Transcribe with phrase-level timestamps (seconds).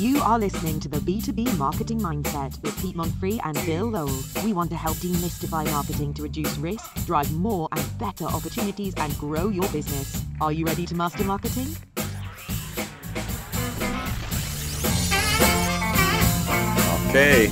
[0.00, 4.22] You are listening to the B2B Marketing Mindset with Pete Monfrey and Bill Lowell.
[4.42, 9.14] We want to help demystify marketing to reduce risk, drive more and better opportunities, and
[9.18, 10.24] grow your business.
[10.40, 11.66] Are you ready to master marketing?
[17.10, 17.48] Okay.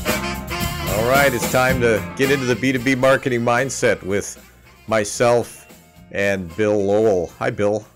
[0.97, 4.43] All right, it's time to get into the B2B marketing mindset with
[4.87, 5.67] myself
[6.13, 7.27] and Bill Lowell.
[7.39, 7.87] Hi, Bill.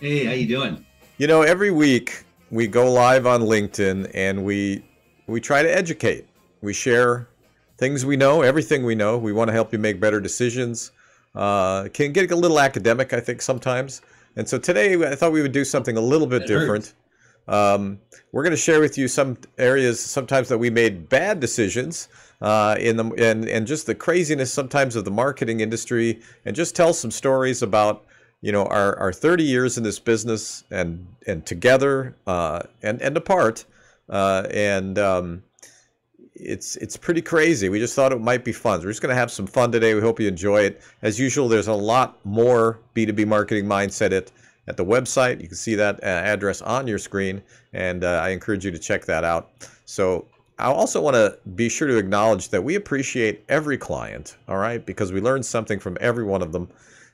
[0.00, 0.84] Hey, how you doing?
[1.16, 4.84] You know, every week we go live on LinkedIn and we
[5.26, 6.26] we try to educate.
[6.60, 7.28] We share
[7.78, 9.16] things we know, everything we know.
[9.16, 10.90] We want to help you make better decisions.
[11.34, 14.02] Uh, can get a little academic, I think, sometimes.
[14.36, 16.94] And so today I thought we would do something a little bit It different.
[17.48, 18.00] Um,
[18.32, 22.08] we're going to share with you some areas sometimes that we made bad decisions
[22.40, 26.76] uh, in the and and just the craziness sometimes of the marketing industry, and just
[26.76, 28.04] tell some stories about
[28.40, 33.16] you know our, our 30 years in this business and and together uh, and and
[33.16, 33.64] apart,
[34.08, 35.42] uh, and um,
[36.34, 37.68] it's it's pretty crazy.
[37.68, 38.80] We just thought it might be fun.
[38.80, 39.94] We're just going to have some fun today.
[39.94, 40.82] We hope you enjoy it.
[41.02, 44.30] As usual, there's a lot more B2B marketing mindset at
[44.66, 45.40] at the website.
[45.40, 47.42] You can see that uh, address on your screen,
[47.72, 49.50] and uh, I encourage you to check that out.
[49.84, 50.26] So
[50.58, 54.84] I also want to be sure to acknowledge that we appreciate every client, all right,
[54.84, 56.68] because we learn something from every one of them.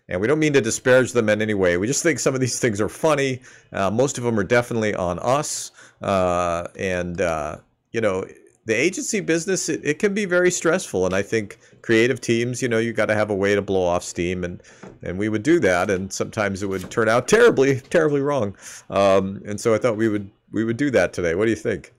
[0.08, 1.76] And we don't mean to disparage them in any way.
[1.76, 3.40] We just think some of these things are funny.
[3.72, 5.72] Uh, most of them are definitely on us.
[6.00, 7.56] Uh, and, uh,
[7.90, 8.24] you know,
[8.66, 11.06] the agency business, it, it can be very stressful.
[11.06, 13.84] And I think creative teams, you know, you got to have a way to blow
[13.84, 14.44] off steam.
[14.44, 14.62] And,
[15.02, 15.90] and we would do that.
[15.90, 18.56] And sometimes it would turn out terribly, terribly wrong.
[18.90, 21.34] Um, and so I thought we would, we would do that today.
[21.34, 21.92] What do you think?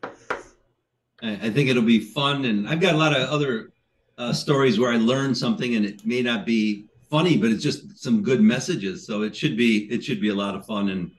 [1.22, 3.72] I, think it'll be fun, and I've got a lot of other
[4.18, 7.98] uh, stories where I learned something, and it may not be funny, but it's just
[7.98, 9.06] some good messages.
[9.06, 11.12] So it should be it should be a lot of fun, and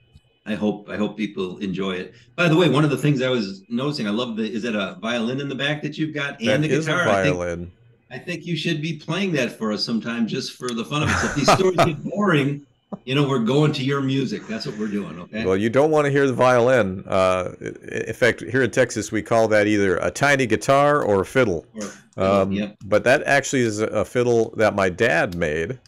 [0.46, 2.14] I hope I hope people enjoy it.
[2.36, 4.74] By the way, one of the things I was noticing, I love the is that
[4.74, 7.08] a violin in the back that you've got and That the guitar.
[7.08, 7.72] I think violin.
[8.10, 11.10] I think you should be playing that for us sometime, just for the fun of
[11.10, 11.16] it.
[11.16, 12.66] So if these stories get boring,
[13.04, 14.46] you know, we're going to your music.
[14.46, 15.18] That's what we're doing.
[15.20, 15.44] Okay.
[15.44, 17.04] Well, you don't want to hear the violin.
[17.06, 21.26] Uh, in fact, here in Texas, we call that either a tiny guitar or a
[21.26, 21.66] fiddle.
[21.74, 22.76] Or- Um, yep.
[22.84, 25.78] But that actually is a fiddle that my dad made.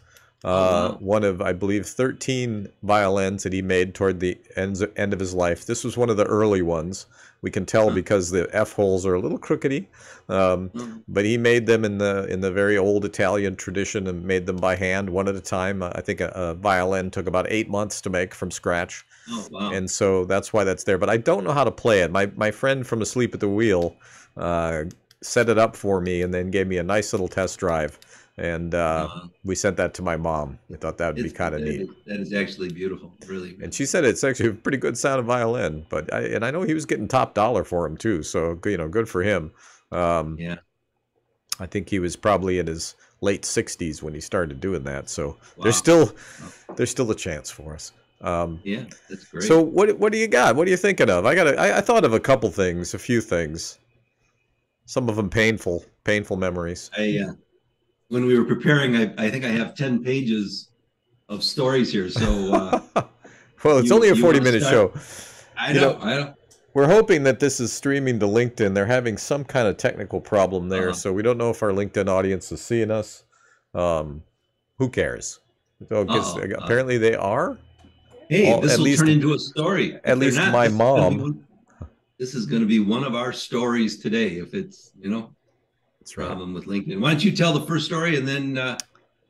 [0.42, 0.96] Uh, Oh, wow.
[1.00, 5.34] One of, I believe, 13 violins that he made toward the end, end of his
[5.34, 5.66] life.
[5.66, 7.06] This was one of the early ones.
[7.42, 7.94] We can tell Huh.
[7.94, 9.86] because the F holes are a little crookedy.
[10.28, 11.02] Um, Mm.
[11.08, 14.56] but he made them in the in the very old Italian tradition and made them
[14.56, 15.82] by hand, one at a time.
[15.82, 19.47] Uh, I think a, a violin took about eight months to make from scratch Oh
[19.50, 19.70] wow.
[19.72, 20.98] and so that's why that's there.
[20.98, 22.10] But I don't know how to play it.
[22.10, 23.97] My my friend from Asleep at the Wheel
[24.36, 24.84] uh,
[25.22, 27.98] set it up for me and then gave me a nice little test drive,
[28.38, 30.58] and uh, Uh, we sent that to my mom.
[30.69, 31.82] We thought that would be kind of neat.
[31.82, 33.56] is- That is actually beautiful, really.
[33.62, 35.84] And she said it's actually a pretty good sound of violin.
[35.91, 38.22] But I, and I know he was getting top dollar for him too.
[38.22, 39.53] So you know, good for him.
[39.92, 40.59] Um, Yeah.
[41.59, 45.10] I think he was probably in his late 60s when he started doing that.
[45.10, 45.64] So Wow.
[45.64, 46.14] there's still
[46.76, 47.92] there's still a chance for us.
[48.22, 49.42] Um, Yeah, that's great.
[49.44, 50.56] So what what do you got?
[50.56, 51.26] What are you thinking of?
[51.26, 53.78] I got I, I thought of a couple things, a few things.
[54.91, 56.91] Some of them painful, painful memories.
[56.99, 57.34] I, uh,
[58.09, 60.71] when we were preparing, I, I think I have ten pages
[61.28, 62.09] of stories here.
[62.11, 62.81] So uh,
[63.65, 64.93] well, it's you- only a 40 minute start?
[64.93, 65.01] show.
[65.56, 66.37] I You know, know- I don't.
[66.75, 68.75] We're hoping that this is streaming to LinkedIn.
[68.75, 70.95] They're having some kind of technical problem there, Uh-huh.
[70.95, 73.22] so we don't know if our LinkedIn audience is seeing us.
[73.75, 74.25] Um,
[74.78, 75.39] who cares?
[75.89, 77.59] So, apparently they are.
[78.28, 80.01] Hey, Well, this at will least- turn into a story.
[80.05, 81.45] At least not, my mom-
[82.20, 84.36] This is going to be one of our stories today.
[84.36, 85.34] If it's you know
[85.98, 86.26] That's right.
[86.26, 88.76] problem with LinkedIn, why don't you tell the first story and then uh,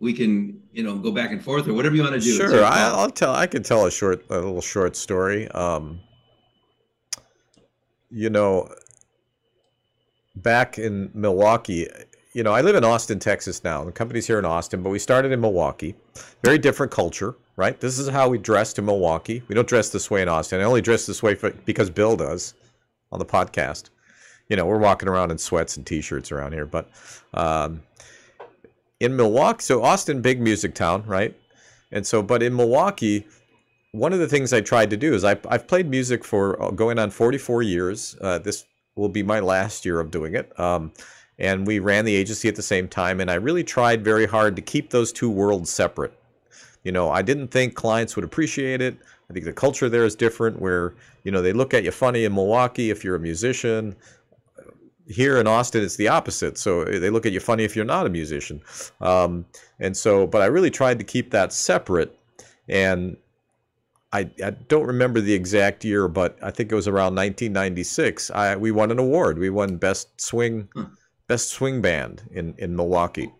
[0.00, 2.36] we can you know go back and forth or whatever you want to do.
[2.36, 3.32] Sure, I, I'll tell.
[3.32, 5.46] I can tell a short, a little short story.
[5.52, 6.00] Um,
[8.10, 8.74] you know,
[10.34, 11.86] back in Milwaukee,
[12.32, 13.84] you know, I live in Austin, Texas now.
[13.84, 15.94] The company's here in Austin, but we started in Milwaukee.
[16.42, 17.78] Very different culture, right?
[17.78, 19.44] This is how we dress in Milwaukee.
[19.46, 20.60] We don't dress this way in Austin.
[20.60, 22.54] I only dress this way for, because Bill does
[23.12, 23.90] on the podcast.
[24.48, 26.90] You know, we're walking around in sweats and t-shirts around here, but
[27.34, 27.82] um,
[28.98, 31.36] in Milwaukee, so Austin, big music town, right?
[31.92, 33.26] And so, but in Milwaukee,
[33.92, 36.70] one of the things I tried to do is I, I've played music for uh,
[36.70, 38.16] going on 44 years.
[38.20, 38.64] Uh, this
[38.94, 40.58] will be my last year of doing it.
[40.58, 40.92] Um,
[41.38, 43.20] and we ran the agency at the same time.
[43.20, 46.12] And I really tried very hard to keep those two worlds separate.
[46.84, 48.96] You know, I didn't think clients would appreciate it.
[49.30, 50.92] I think the culture there is different where,
[51.22, 53.94] you know, they look at you funny in Milwaukee if you're a musician.
[55.06, 56.58] Here in Austin, it's the opposite.
[56.58, 58.60] So eh, they look at you funny if you're not a musician.
[59.00, 59.46] Um,
[59.78, 62.18] and so, but I really tried to keep that separate.
[62.68, 63.16] And
[64.12, 68.32] I, I don't remember the exact year, but I think it was around 1996.
[68.32, 69.38] I, we won an award.
[69.38, 70.86] We won best swing, Huh.
[71.28, 73.30] best swing band in in Milwaukee,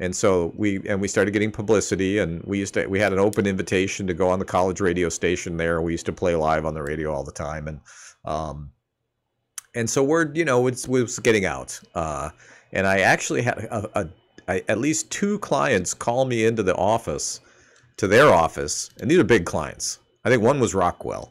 [0.00, 2.18] and so we and we started getting publicity.
[2.18, 5.08] And we used to we had an open invitation to go on the college radio
[5.10, 5.80] station there.
[5.80, 7.80] We used to play live on the radio all the time, and
[8.24, 8.72] um,
[9.74, 11.78] and so word you know it's was getting out.
[11.94, 12.30] Uh,
[12.72, 14.08] and I actually had a, a,
[14.48, 17.40] I, at least two clients call me into the office,
[17.98, 19.98] to their office, and these are big clients.
[20.24, 21.30] I think one was Rockwell,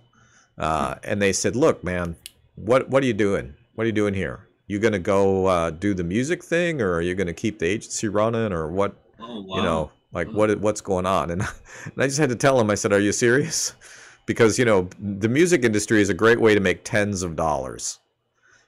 [0.60, 2.16] uh, and they said, "Look, man,
[2.54, 3.56] what what are you doing?
[3.74, 4.49] What are you doing here?
[4.70, 8.08] You gonna go uh, do the music thing, or are you gonna keep the agency
[8.08, 8.96] running, or what?
[9.20, 9.56] Oh wow.
[9.58, 11.42] You know, like what what's going on?" And,
[11.86, 12.70] and I just had to tell him.
[12.70, 13.74] I said, "Are you serious?"
[14.26, 17.98] Because you know, the music industry is a great way to make tens of dollars.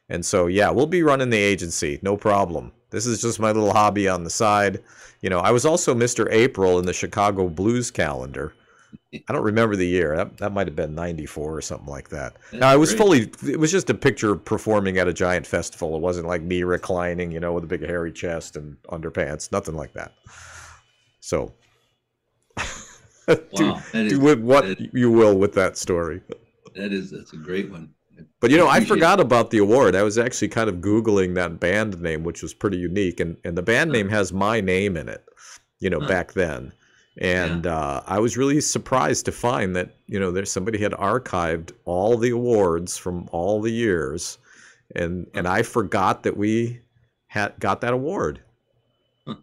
[0.10, 2.72] And so, yeah, we'll be running the agency, no problem.
[2.90, 4.84] This is just my little hobby on the side.
[5.22, 6.28] You know, I was also Mr.
[6.32, 8.54] April in the Chicago Blues calendar.
[9.14, 10.16] I don't remember the year.
[10.16, 12.36] That, that might have been 94 or something like that.
[12.52, 12.98] That's now, I was great.
[13.38, 15.96] fully, it was just a picture performing at a giant festival.
[15.96, 19.76] It wasn't like me reclining, you know, with a big hairy chest and underpants, nothing
[19.76, 20.14] like that.
[21.20, 21.54] So,
[23.28, 26.22] do, Wow, do with what that- you will with that story.
[26.76, 27.94] that is that's a great one.
[28.40, 29.96] But you know, I forgot about the award.
[29.96, 33.58] I was actually kind of googling that band name, which was pretty unique, and and
[33.58, 35.24] the band name has my name in it.
[35.80, 36.08] You know, Huh.
[36.08, 36.72] back then,
[37.18, 41.72] and uh, I was really surprised to find that you know there's somebody had archived
[41.86, 44.38] all the awards from all the years,
[44.96, 46.80] and and I forgot that we
[47.28, 48.42] had got that award.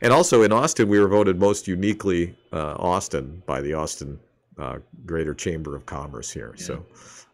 [0.00, 4.18] and also in Austin, we were voted most uniquely uh, Austin by the Austin
[4.58, 6.54] uh, Greater Chamber of Commerce here.
[6.56, 6.84] So,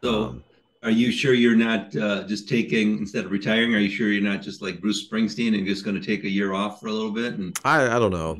[0.02, 0.44] So, um,
[0.84, 3.74] are you sure you're not uh, just taking instead of retiring?
[3.74, 6.28] Are you sure you're not just like Bruce Springsteen and just going to take a
[6.28, 7.34] year off for a little bit?
[7.34, 8.38] And I, I don't know.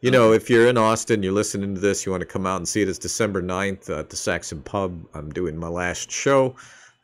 [0.00, 2.56] You know, if you're in Austin, you're listening to this, you want to come out
[2.56, 5.04] and see it, it's December 9th at the Saxon Pub.
[5.14, 6.54] I'm doing my last show.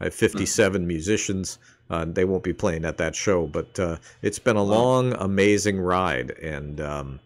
[0.01, 1.59] I have 57 musicians.
[1.91, 5.79] Uh, they won't be playing at that show, but uh, it's been a long, amazing
[5.81, 7.21] ride, and um,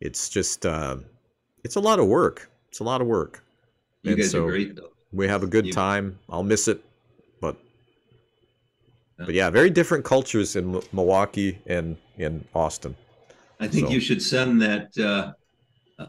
[0.00, 0.96] it's just uh,
[1.62, 2.50] it's a lot of work.
[2.68, 3.44] It's a lot of work.
[4.02, 4.93] you And guys so are great, though.
[5.14, 6.18] We have a good You- time.
[6.28, 6.84] I'll miss it,
[7.40, 7.56] but
[9.18, 9.24] Yeah.
[9.26, 12.96] but yeah, very different cultures in M- Milwaukee and in Austin.
[13.60, 15.32] I think so- you should send that uh,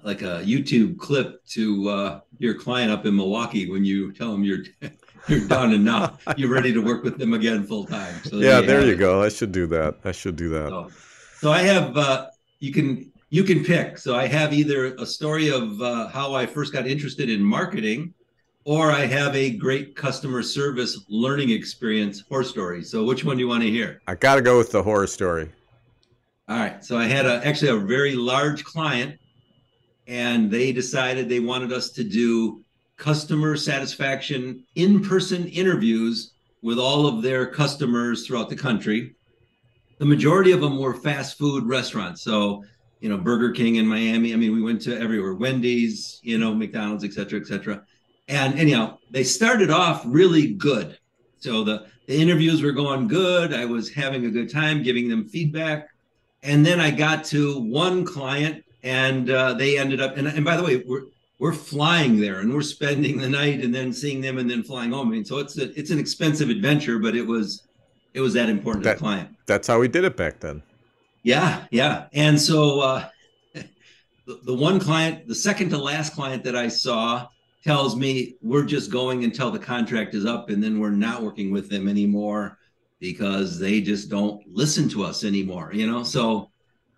[0.04, 4.44] like a YouTube clip to uh, your client up in Milwaukee when you tell them
[4.44, 4.64] you're
[5.28, 8.16] you're done and now you're ready to work with them again full time.
[8.24, 9.00] So Yeah, there you it.
[9.00, 9.22] go.
[9.22, 10.00] I should do that.
[10.04, 10.70] I should do that.
[10.70, 10.90] So,
[11.42, 12.28] so I have uh,
[12.60, 14.00] you can you can pick.
[14.00, 18.14] So I have either a story of uh, how I first got interested in marketing,
[18.66, 22.84] or I have a great customer service learning experience horror story.
[22.84, 24.02] So which one do you want to hear?
[24.08, 25.52] I got to go with the horror story.
[26.50, 26.84] All right.
[26.84, 29.18] So I had a, actually a very large client,
[30.08, 32.64] and they decided they wanted us to do
[32.98, 39.16] customer satisfaction in person interviews with all of their customers throughout the country.
[40.00, 42.24] The majority of them were fast food restaurants.
[42.24, 42.64] So,
[43.00, 44.34] you know, Burger King in Miami.
[44.34, 47.84] I mean, we went to everywhere Wendy's, you know, McDonald's, et cetera, et cetera.
[48.28, 50.98] And anyhow, they started off really good.
[51.40, 53.54] So the, the interviews were going good.
[53.54, 55.90] I was having a good time giving them feedback
[56.46, 60.16] and then I got to one client, and uh, they ended up.
[60.16, 61.06] And, and by the way, we're
[61.40, 64.92] we're flying there, and we're spending the night, and then seeing them, and then flying
[64.92, 65.10] home.
[65.10, 67.64] I mean, so it's a, it's an expensive adventure, but it was
[68.14, 69.30] it was that important to That- the client.
[69.48, 70.64] That's how we did it back then.
[71.24, 72.06] Yeah, yeah.
[72.14, 73.10] And so uh,
[73.54, 77.28] the, the one client, the second to last client that I saw
[77.66, 81.52] tells me we're just going until the contract is up and then we're not working
[81.52, 82.58] with them anymore
[83.00, 86.04] because they just don't listen to us anymore, you know?
[86.04, 86.52] So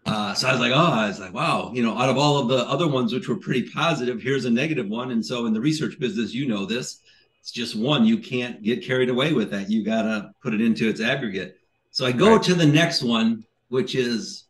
[0.06, 2.38] uh, so I was like, oh, I was like, wow, you know, out of all
[2.38, 5.12] of the other ones which were pretty positive, here's a negative one.
[5.12, 7.02] And so in the research business, you know this,
[7.42, 8.06] it's just one.
[8.06, 9.70] You can't get carried away with that.
[9.70, 11.58] You gotta put it into its aggregate.
[11.92, 12.44] So I go Right.
[12.44, 14.46] to the next one, which is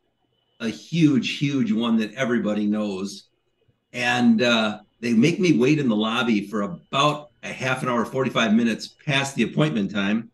[0.59, 3.29] a huge, huge one that everybody knows.
[3.93, 8.05] And uh, they make me wait in the lobby for about a half an hour,
[8.05, 10.31] 45 minutes past the appointment time.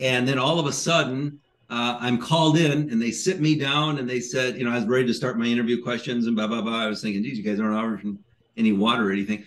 [0.00, 3.98] And then all of a sudden, uh, I'm called in and they sit me down
[3.98, 6.46] and they said, you know, I was ready to start my interview questions and blah,
[6.46, 6.82] blah, blah.
[6.84, 8.18] I was thinking, geez, you guys aren't offering
[8.56, 9.44] any water or anything.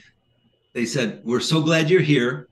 [0.74, 2.48] They said, we're so glad you're here.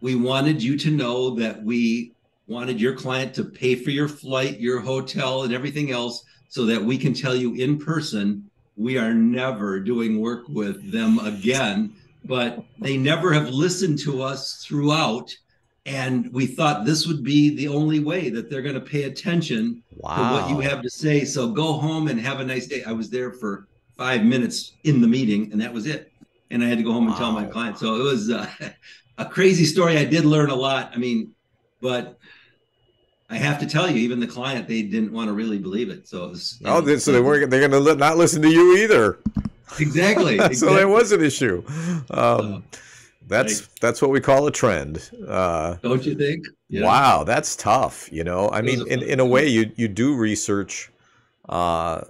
[0.00, 2.12] We wanted you to know that we
[2.46, 6.82] wanted your client to pay for your flight, your hotel, and everything else so that
[6.82, 8.45] we can tell you in person
[8.76, 11.94] we are never doing work with them again.
[12.24, 15.32] But they never have listened to us throughout.
[15.86, 19.82] And we thought this would be the only way that they're going to pay attention
[19.92, 20.16] Wow.
[20.16, 21.24] to what you have to say.
[21.24, 22.82] So go home and have a nice day.
[22.84, 26.12] I was there for five minutes in the meeting, and that was it.
[26.50, 27.50] And I had to go home and tell my Wow.
[27.50, 27.78] client.
[27.78, 28.46] So it was uh,
[29.18, 29.96] a crazy story.
[29.96, 30.90] I did learn a lot.
[30.92, 31.32] I mean,
[31.80, 32.18] but
[33.28, 36.06] I have to tell you, even the client, they didn't want to really believe it.
[36.06, 36.62] So it was.
[36.64, 37.50] Oh, know, so they weren't.
[37.50, 39.18] They're going to not listen to you either.
[39.80, 40.38] exactly.
[40.38, 40.76] so exactly.
[40.76, 41.62] that was an issue.
[42.10, 42.60] Um, Uh,
[43.28, 45.10] that's that's what we call a trend.
[45.26, 46.46] Uh, Don't you think?
[46.68, 46.84] Yeah.
[46.84, 48.08] Wow, that's tough.
[48.12, 50.90] You know, I mean, in, in a way, you you do research,
[51.48, 52.02] uh,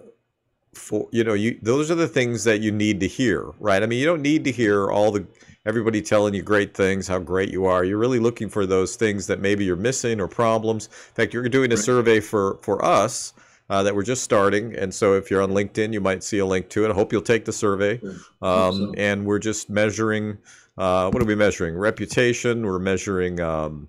[0.74, 3.82] for you know, you those are the things that you need to hear, right?
[3.82, 5.26] I mean, you don't need to hear all the
[5.66, 7.84] everybody telling you great things, how great you are.
[7.84, 10.86] You're really looking for those things that maybe you're missing or problems.
[10.86, 13.34] In fact, you're doing a survey for for us.
[13.68, 16.46] Uh, that we're just starting, and so if you're on LinkedIn, you might see a
[16.46, 16.90] link to it.
[16.92, 18.00] I hope you'll take the survey.
[18.40, 18.94] Um, so.
[18.96, 20.38] And we're just measuring.
[20.78, 21.76] Uh, what are we measuring?
[21.76, 22.64] Reputation.
[22.64, 23.88] We're measuring um,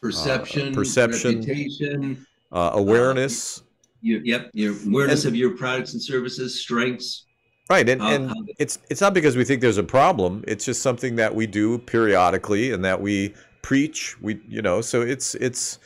[0.00, 1.38] Perception, perception.
[1.38, 2.26] reputation.
[2.50, 3.62] uh, awareness.
[4.02, 7.24] Your, yep, your awareness of your products and services, strengths.
[7.70, 10.44] Right, and, and it's it's not because we think there's a problem.
[10.46, 14.20] It's just something that we do periodically and that we preach.
[14.20, 15.78] We you know, so it's it's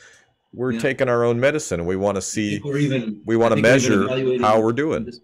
[0.53, 0.79] we're Yeah.
[0.79, 3.21] taking our own medicine and we want to see we're even.
[3.25, 5.05] we want to think we're even measure how we're doing.
[5.05, 5.21] this-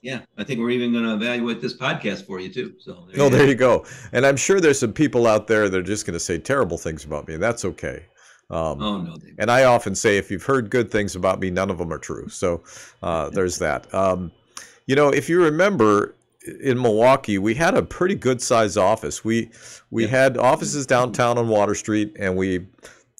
[0.00, 2.74] Yeah, I think we're even going to evaluate this podcast for you too.
[2.78, 3.44] So Oh, you there go.
[3.50, 3.84] you go.
[4.12, 6.78] And I'm sure there's some people out there that are just going to say terrible
[6.78, 8.04] things about me, and that's okay.
[8.50, 11.68] Um, Oh no, And I often say, if you've heard good things about me, none
[11.68, 12.28] of them are true.
[12.30, 12.62] So
[13.02, 13.92] uh, there's that.
[13.92, 14.30] Um,
[14.88, 16.14] you know, if you remember
[16.62, 19.22] in Milwaukee, we had a pretty good sized office.
[19.24, 19.50] We
[19.90, 20.08] we Yeah.
[20.10, 22.66] had offices downtown on Water Street, and we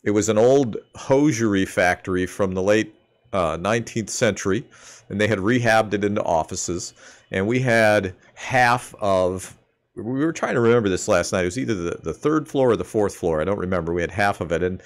[0.03, 2.95] it was an old hosiery factory from the late
[3.35, 4.65] uh, 19th century,
[5.11, 6.95] and they had rehabbed it into offices.
[7.31, 9.55] And we had half of
[9.95, 11.43] we were trying to remember this last night.
[11.43, 13.43] It was either the, the third floor or the fourth floor.
[13.43, 13.93] I don't remember.
[13.93, 14.81] We had half of it, and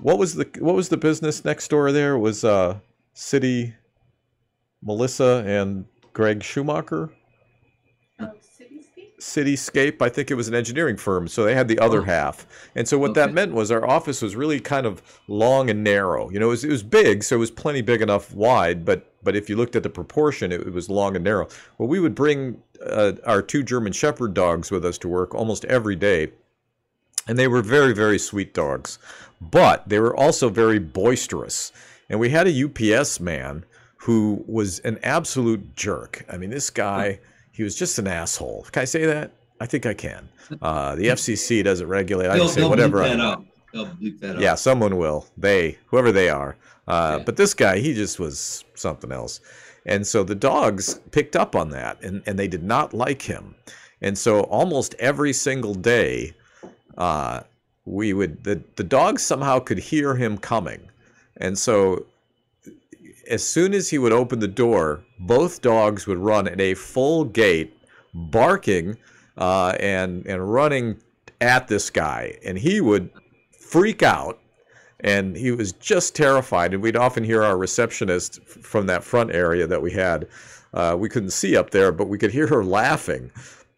[0.00, 2.14] what was the what was the business next door there?
[2.14, 2.78] It was uh
[3.12, 3.74] City
[4.82, 7.10] Melissa and Greg Schumacher
[8.20, 9.18] Oh, Cityscape?
[9.20, 10.02] Cityscape.
[10.02, 12.04] I think it was an engineering firm, so they had the other Oh.
[12.04, 12.46] half.
[12.74, 16.30] And so what that meant was our office was really kind of long and narrow.
[16.30, 19.04] You know, it was, it was big, so it was plenty big enough wide, but
[19.20, 21.48] but if you looked at the proportion, it, it was long and narrow.
[21.76, 25.64] Well, we would bring uh, our two German Shepherd dogs with us to work almost
[25.64, 26.30] every day,
[27.26, 28.98] and they were very very sweet dogs,
[29.40, 31.72] but they were also very boisterous.
[32.08, 33.64] And we had a UPS man
[34.08, 36.24] who was an absolute jerk.
[36.32, 37.20] I mean, this guy,
[37.52, 38.64] he was just an asshole.
[38.72, 39.32] Can I say that?
[39.60, 40.30] I think I can.
[40.62, 42.30] Uh, the FCC doesn't regulate.
[42.30, 43.40] I can say whatever I that want.
[43.40, 43.46] out.
[43.74, 44.40] They'll bleep that out.
[44.40, 45.26] Yeah, someone will.
[45.36, 46.56] They, whoever they are.
[46.86, 47.24] Uh, Yeah.
[47.26, 49.40] But this guy, he just was something else.
[49.84, 53.56] And so the dogs picked up on that and, and they did not like him.
[54.00, 56.32] And so almost every single day,
[56.96, 57.40] uh,
[57.84, 60.80] we would, the, the dogs somehow could hear him coming.
[61.36, 62.06] And so
[63.28, 67.24] as soon as he would open the door, both dogs would run at a full
[67.24, 67.76] gait,
[68.14, 68.96] barking
[69.36, 70.96] uh, and and running
[71.40, 73.10] at this guy, and he would
[73.58, 74.40] freak out,
[75.00, 76.74] and he was just terrified.
[76.74, 80.26] And we'd often hear our receptionist from that front area that we had.
[80.74, 83.30] Uh, we couldn't see up there, but we could hear her laughing.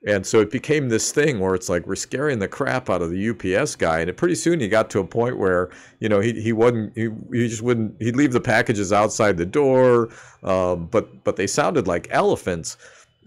[0.07, 3.11] And so it became this thing where it's like we're scaring the crap out of
[3.11, 6.21] the UPS guy, and it, pretty soon he got to a point where you know
[6.21, 10.09] he he wasn't he, he just wouldn't he'd leave the packages outside the door,
[10.43, 12.79] um, but but they sounded like elephants,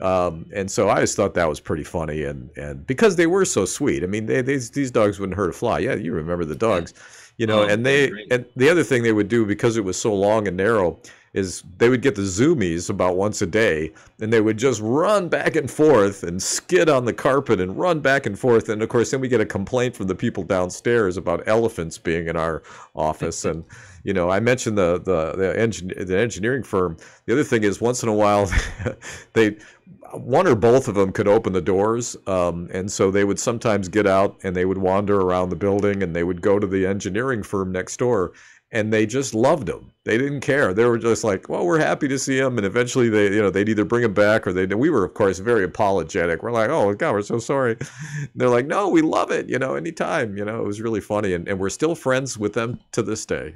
[0.02, 3.46] um, and so I just thought that was pretty funny, and and because they were
[3.46, 5.78] so sweet, I mean they, these these dogs wouldn't hurt a fly.
[5.80, 6.94] Yeah, you remember the dogs,
[7.38, 9.98] you know, Oh, and they and the other thing they would do because it was
[9.98, 11.00] so long and narrow
[11.34, 15.28] is they would get the zoomies about once a day and they would just run
[15.28, 18.70] back and forth and skid on the carpet and run back and forth.
[18.70, 22.28] And of course then we get a complaint from the people downstairs about elephants being
[22.28, 22.64] in our
[22.96, 23.46] office.
[23.54, 23.66] And
[24.04, 26.98] you know i mentioned the the the, engin- the engineering firm.
[27.26, 28.52] The other thing is once in a while
[29.34, 29.58] they
[30.14, 33.88] one or both of them could open the doors um, and so they would sometimes
[33.88, 36.86] get out and they would wander around the building and they would go to the
[36.86, 38.34] engineering firm next door
[38.74, 39.92] and they just loved him.
[40.04, 40.74] They didn't care.
[40.74, 43.50] They were just like, "Well, we're happy to see him." And eventually, they, you know,
[43.50, 44.66] they'd either bring him back or they.
[44.66, 46.44] We were, of course, very apologetic.
[46.44, 47.78] We're like, "Oh God, we're so sorry."
[48.36, 49.48] They're like, "No, we love it.
[49.48, 50.36] You know, anytime.
[50.36, 53.26] You know, it was really funny, and, and we're still friends with them to this
[53.26, 53.56] day."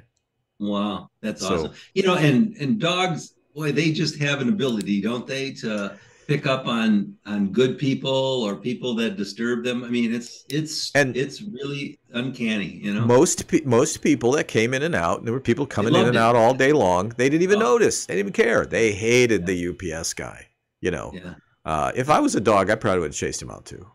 [0.60, 1.74] Wow, that's So- awesome.
[1.94, 6.46] You know, and and dogs, boy, they just have an ability, don't they, to pick
[6.46, 9.84] up on on good people or people that disturb them.
[9.84, 13.06] I mean, it's it's And- it's really uncanny, you know.
[13.06, 16.06] Most pe- most people that came in and out, and there were people coming in
[16.06, 16.20] and it.
[16.20, 17.10] out all day long.
[17.18, 17.74] They didn't even Oh.
[17.74, 18.06] notice.
[18.06, 18.66] They didn't even care.
[18.66, 20.48] They hated the UPS guy.
[20.82, 21.34] You know, yeah,
[21.66, 23.86] uh, if I was a dog, I probably would have chased him out too.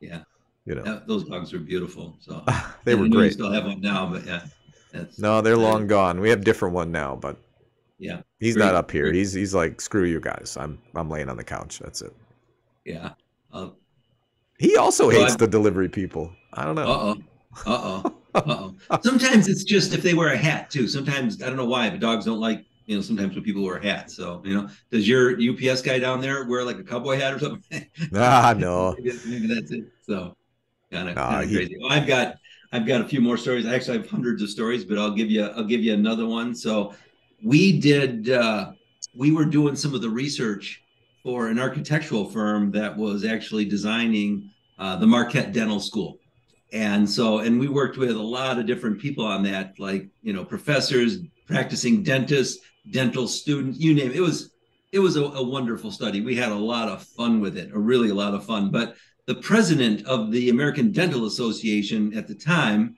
[0.00, 0.22] yeah.
[0.64, 2.16] You know, That- those dogs are beautiful.
[2.20, 2.42] So
[2.84, 3.34] they I were great.
[3.34, 4.42] still have one now, but yeah,
[5.18, 6.18] No, they're long gone.
[6.20, 7.36] We have a different one now, but
[7.98, 8.20] Yeah.
[8.40, 9.12] He's not up here.
[9.12, 10.56] He's he's like, screw you guys.
[10.60, 11.78] I'm I'm laying on the couch.
[11.78, 12.12] That's it.
[12.84, 13.10] Yeah.
[13.52, 13.70] Uh
[14.58, 16.32] He also hates I'm- the delivery people.
[16.52, 16.82] I don't know.
[16.82, 17.16] Uh oh.
[17.66, 18.16] Uh oh.
[18.34, 18.42] Uh
[18.90, 18.98] oh.
[19.02, 20.86] Sometimes it's just if they wear a hat too.
[20.88, 23.02] Sometimes I don't know why, but dogs don't like you know.
[23.02, 26.64] Sometimes when people wear hats, so you know, does your UPS guy down there wear
[26.64, 27.86] like a cowboy hat or something?
[28.14, 28.94] Ah, no.
[28.98, 29.84] maybe, maybe that's it.
[30.02, 30.36] So
[30.92, 31.76] kind of, Nah, crazy.
[31.80, 32.36] Well, I've got
[32.72, 33.64] I've got a few more stories.
[33.66, 36.26] I actually, I have hundreds of stories, but I'll give you I'll give you another
[36.26, 36.54] one.
[36.54, 36.94] So
[37.46, 38.72] we did uh,
[39.14, 40.82] we were doing some of the research
[41.22, 46.18] for an architectural firm that was actually designing uh, the Marquette Dental School.
[46.72, 50.32] And so, and we worked with a lot of different people on that, like you
[50.32, 54.16] know, professors, practicing dentists, dental students, you name it.
[54.16, 54.50] It was
[54.90, 56.22] it was a, a wonderful study.
[56.22, 58.72] We had a lot of fun with it, a really a lot of fun.
[58.72, 62.96] But the president of the American Dental Association at the time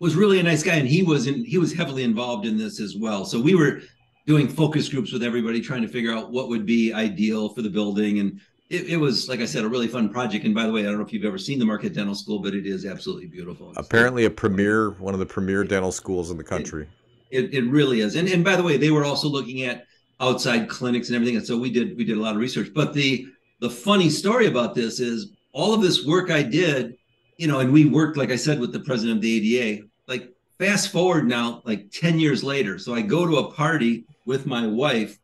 [0.00, 2.80] was really a nice guy, and he was in he was heavily involved in this
[2.80, 3.24] as well.
[3.24, 3.82] So we were
[4.26, 7.70] doing focus groups with everybody, trying to figure out what would be ideal for the
[7.70, 8.18] building.
[8.20, 10.44] And it, it was, like I said, a really fun project.
[10.44, 12.38] And by the way, I don't know if you've ever seen the Marquette Dental School,
[12.38, 13.72] but it is absolutely beautiful.
[13.76, 16.86] Apparently, a premier, one of the premier dental schools in the country.
[17.30, 18.16] It, it really is.
[18.16, 19.86] And and by the way, they were also looking at
[20.20, 21.36] outside clinics and everything.
[21.36, 22.70] And so we did we did a lot of research.
[22.74, 23.26] But the
[23.60, 26.96] the funny story about this is all of this work I did,
[27.36, 29.86] you know, and we worked, like I said, with the president of the ADA.
[30.10, 32.78] Like fast forward now, like 10 years later.
[32.78, 35.18] So I go to a party with my wife,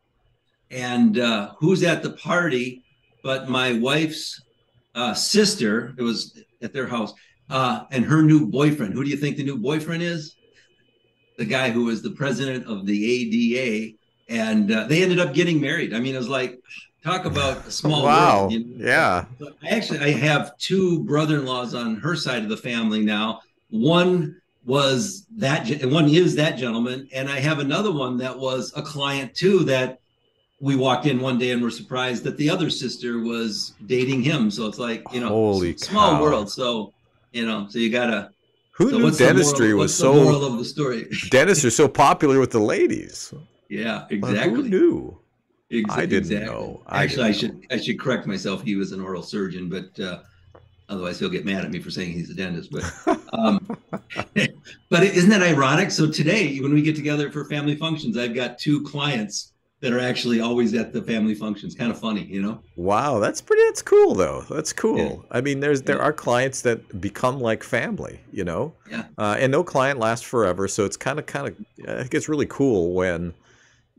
[0.71, 2.83] and uh, who's at the party
[3.23, 4.41] but my wife's
[4.95, 5.93] uh, sister?
[5.97, 7.13] It was at their house,
[7.51, 8.95] uh, and her new boyfriend.
[8.95, 10.37] Who do you think the new boyfriend is?
[11.37, 13.95] the guy who was the president of the ADA,
[14.27, 15.93] and uh, they ended up getting married.
[15.93, 16.59] I mean, it was like
[17.03, 18.39] talk about a small wow.
[18.39, 18.53] world.
[18.53, 18.85] you know?
[18.85, 19.25] Yeah.
[19.39, 23.41] So I actually I have two brother-in-laws on her side of the family now.
[23.69, 28.81] One was that, one is that gentleman, and I have another one that was a
[28.81, 29.63] client too.
[29.63, 30.01] That
[30.59, 34.51] we walked in one day and were surprised that the other sister was dating him.
[34.51, 36.21] So it's like you know, Holy small cow.
[36.21, 36.51] world.
[36.51, 36.93] So
[37.31, 38.31] you know, so you gotta.
[38.71, 41.07] Who so knew dentistry moral- was the moral so of the story?
[41.31, 43.33] dentists are so popular with the ladies?
[43.69, 44.49] Yeah, Like, exactly.
[44.53, 45.19] Who knew?
[45.71, 46.45] Ex- I didn't exactly.
[46.47, 46.83] know.
[46.87, 48.61] I Actually, I, didn't should I should correct myself.
[48.63, 50.19] He was an oral surgeon, but uh,
[50.89, 52.69] otherwise he'll get mad at me for saying he's a dentist.
[52.71, 52.83] But
[53.33, 53.65] um,
[54.89, 55.91] but isn't that ironic?
[55.91, 59.99] So today, when we get together for family functions, I've got two clients that are
[59.99, 61.75] actually always at the family functions.
[61.75, 62.59] Kind of funny, you know?
[62.77, 63.61] Wow, that's pretty.
[63.65, 64.41] That's cool, though.
[64.49, 64.97] That's cool.
[64.97, 65.15] Yeah.
[65.37, 66.03] I mean, there's there Yeah.
[66.03, 68.73] are clients that become like family, you know.
[68.89, 69.03] Yeah.
[69.19, 71.55] Uh, and no client lasts forever, so it's kind of kind of.
[71.87, 73.35] I think it's really cool when,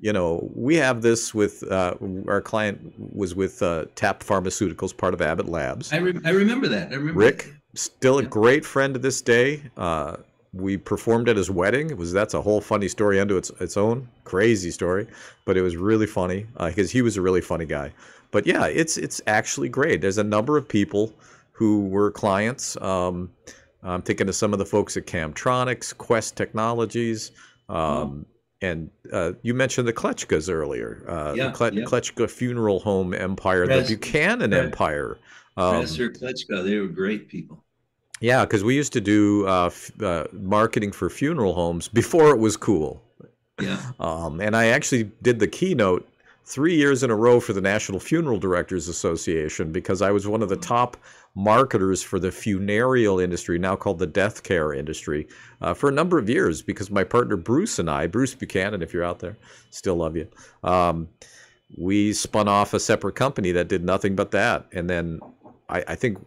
[0.01, 1.95] you know, we have this with uh,
[2.27, 5.93] our client was with uh, Tap Pharmaceuticals, part of Abbott Labs.
[5.93, 6.91] I, re- I remember that.
[6.91, 9.63] I remember Rick, still a great friend to this day.
[9.77, 10.17] Uh,
[10.53, 11.91] we performed at his wedding.
[11.91, 15.07] It was that's a whole funny story unto its its own, crazy story,
[15.45, 17.93] but it was really funny because he was a really funny guy.
[18.31, 20.01] But yeah, it's it's actually great.
[20.01, 21.13] There's a number of people
[21.53, 22.81] who were clients.
[22.81, 23.31] Um,
[23.83, 27.31] I'm thinking of some of the folks at Camtronics, Quest Technologies,
[27.69, 28.27] um,
[28.61, 31.05] and uh, you mentioned the Kletchkas earlier.
[31.09, 31.85] Uh, Yeah, the Kle- yeah.
[31.85, 34.53] Kletchka Funeral Home Empire, the Buchanan.
[34.53, 35.19] Empire.
[35.57, 36.65] Um, Professor Kletchka.
[36.65, 37.63] They were great people.
[38.21, 42.39] yeah, because we used to do uh, f- uh, marketing for funeral homes before it
[42.39, 43.03] was cool.
[43.61, 43.81] Yeah.
[44.01, 46.09] Um, and I actually did the keynote
[46.49, 50.43] three years in a row for the National Funeral Directors Association because I was one
[50.43, 50.97] of the top
[51.35, 55.29] marketers for the funereal industry, now called the death care industry,
[55.61, 58.95] uh, for a number of years because my partner Bruce and I, Bruce Buchanan, if
[58.95, 59.37] you're out there,
[59.71, 60.27] still love you.
[60.65, 61.11] Um,
[61.77, 64.67] we spun off a separate company that did nothing but that.
[64.73, 65.21] And then
[65.69, 66.19] I, I think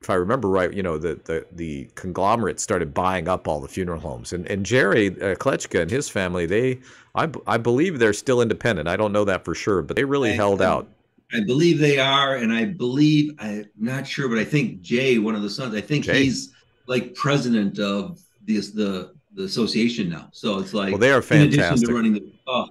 [0.00, 3.68] if I remember right, you know, the, the, the conglomerate started buying up all the
[3.68, 4.32] funeral homes.
[4.32, 6.80] And, and Jerry uh, Kletchka and his family, they,
[7.14, 8.88] I, b- I believe they're still independent.
[8.88, 10.88] I don't know that for sure, but they really I- held I- out.
[11.32, 15.36] I believe they are, and I believe I'm not sure, but I think Jay, one
[15.36, 16.24] of the sons, I think Jay.
[16.24, 16.52] he's
[16.88, 20.28] like president of this the the association now.
[20.32, 21.88] So it's like Well, they are fantastic.
[21.88, 22.66] to running the oh,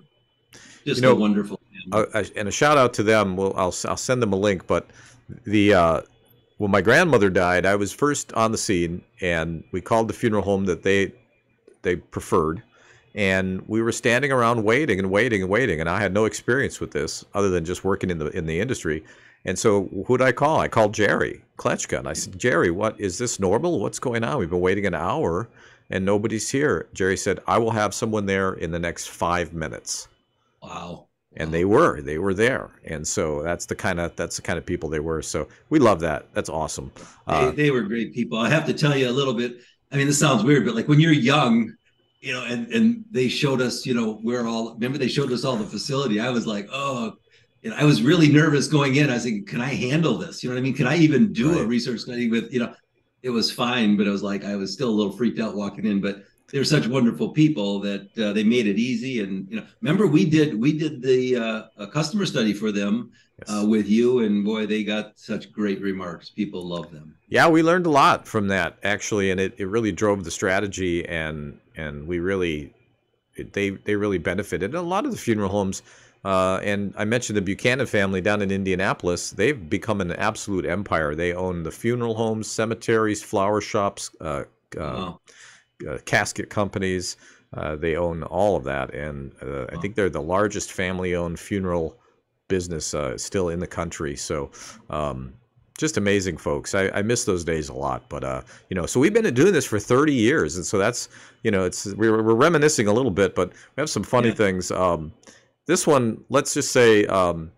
[0.85, 1.57] just You know, a wonderful.
[1.93, 3.37] Uh, uh, and a shout out to them.
[3.37, 4.67] Well, I'll, I'll send them a link.
[4.67, 4.89] But
[5.45, 6.01] the uh,
[6.59, 10.43] when my grandmother died, I was first on the scene, and we called the funeral
[10.43, 11.13] home that they
[11.81, 12.61] they preferred,
[13.15, 15.79] and we were standing around waiting and waiting and waiting.
[15.79, 18.59] And I had no experience with this other than just working in the in the
[18.59, 19.03] industry.
[19.45, 20.59] And so who'd I call?
[20.59, 23.79] I called Jerry Kletchka, and I said, Jerry, what is this normal?
[23.79, 24.37] What's going on?
[24.37, 25.47] We've been waiting an hour,
[25.89, 26.89] and nobody's here.
[26.93, 30.09] Jerry said, I will have someone there in the next five minutes
[30.61, 31.08] wow.
[31.39, 34.59] And they were they were there and so that's the kind of that's the kind
[34.59, 36.91] of people they were so we love that that's awesome
[37.29, 38.37] uh, they, they were great people.
[38.37, 39.57] I have to tell you a little bit.
[39.91, 41.73] I mean, this sounds weird, but like when you're young,
[42.21, 44.73] you know, and and they showed us, you know, where all.
[44.73, 46.19] Remember, they showed us all the facility.
[46.19, 47.13] I was like, oh,
[47.61, 49.09] you know, I was really nervous going in.
[49.09, 50.43] I was thinking, can I handle this?
[50.43, 50.73] You know what I mean?
[50.73, 51.61] Can I even do right.
[51.61, 52.73] a research study with, you know,
[53.21, 55.85] it was fine, but I was like, I was still a little freaked out walking
[55.85, 56.01] in.
[56.01, 59.21] But they're such wonderful people that uh, they made it easy.
[59.21, 63.11] And you know, remember we did we did the uh, a customer study for them
[63.39, 63.49] yes.
[63.49, 66.29] uh, with you, and boy, they got such great remarks.
[66.29, 67.15] People love them.
[67.27, 71.07] Yeah, we learned a lot from that actually, and it, it really drove the strategy,
[71.07, 72.73] and and we really
[73.35, 74.71] they they really benefited.
[74.71, 75.81] And a lot of the funeral homes.
[76.25, 79.31] Uh, and I mentioned the Buchanan family down in Indianapolis.
[79.31, 81.15] They've become an absolute empire.
[81.15, 84.43] They own the funeral homes, cemeteries, flower shops, uh,
[84.77, 85.13] uh,
[85.87, 87.17] uh, casket companies.
[87.53, 91.97] Uh, they own all of that, and uh, I think they're the largest family-owned funeral
[92.47, 94.15] business uh, still in the country.
[94.15, 94.51] So,
[94.89, 95.33] um,
[95.77, 96.75] just amazing folks.
[96.75, 99.53] I, I, miss those days a lot, but uh, you know, so we've been doing
[99.53, 101.09] this for 30 years, and so that's
[101.43, 104.35] you know, it's we're, we're reminiscing a little bit, but we have some funny yeah.
[104.35, 104.71] things.
[104.71, 105.13] Um,
[105.65, 107.05] this one, let's just say.
[107.05, 107.51] Um,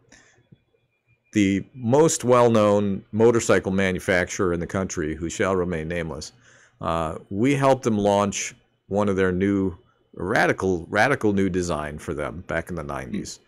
[1.33, 6.33] the most well-known motorcycle manufacturer in the country, who shall remain nameless,
[6.81, 8.53] uh, we helped them launch
[8.87, 9.77] one of their new
[10.13, 13.39] radical radical new design for them back in the 90s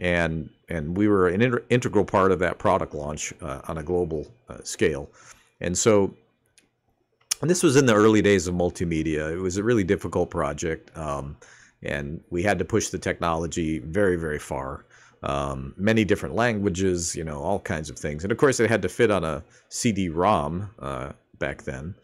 [0.00, 3.82] and and we were an inter- integral part of that product launch uh, on a
[3.82, 5.10] global uh, scale.
[5.60, 6.14] And so
[7.40, 9.32] and this was in the early days of multimedia.
[9.32, 11.36] It was a really difficult project um,
[11.82, 14.84] and we had to push the technology very very far.
[15.20, 18.22] Um, many different languages you know all kinds of things.
[18.22, 21.94] And of course it had to fit on a cd-rom uh, back then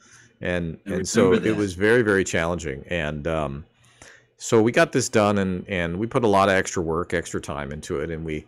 [0.44, 1.46] and and so that.
[1.46, 2.84] it was very very challenging.
[2.88, 3.64] And um,
[4.36, 7.40] so we got this done and and we put a lot of extra work extra
[7.40, 8.10] time into it.
[8.10, 8.46] And we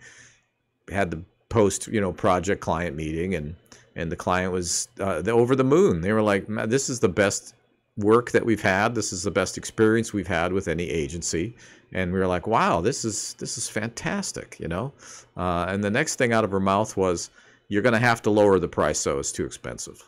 [0.92, 3.56] had the post you know project client meeting and
[3.96, 6.02] and the client was uh, over the moon.
[6.02, 7.54] They were like this is the best
[7.96, 8.94] work that we've had.
[8.94, 11.56] This is the best experience we've had with any agency.
[11.94, 14.92] And we were like wow this is this is fantastic you know?
[15.34, 17.30] Uh, and the next thing out of her mouth was
[17.68, 20.06] you're going to have to lower the price so it's too expensive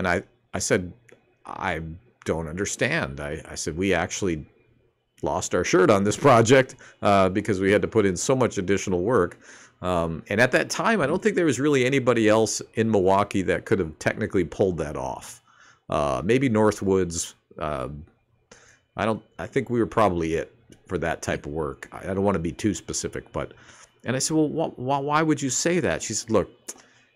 [0.00, 0.22] and I,
[0.54, 0.94] I said,
[1.44, 1.82] I
[2.24, 3.20] don't understand.
[3.20, 4.46] I, I said, we actually
[5.20, 8.56] lost our shirt on this project uh, because we had to put in so much
[8.56, 9.38] additional work.
[9.82, 13.42] Um, and at that time, I don't think there was really anybody else in Milwaukee
[13.42, 15.42] that could have technically pulled that off.
[15.90, 17.34] Uh, maybe Northwoods.
[17.58, 17.88] Uh,
[18.96, 19.22] I don't.
[19.38, 20.54] I think we were probably it
[20.86, 21.90] for that type of work.
[21.92, 23.52] I, I don't want to be too specific, but.
[24.06, 26.02] And I said, well, wh- wh- why would you say that?
[26.02, 26.48] She said, look,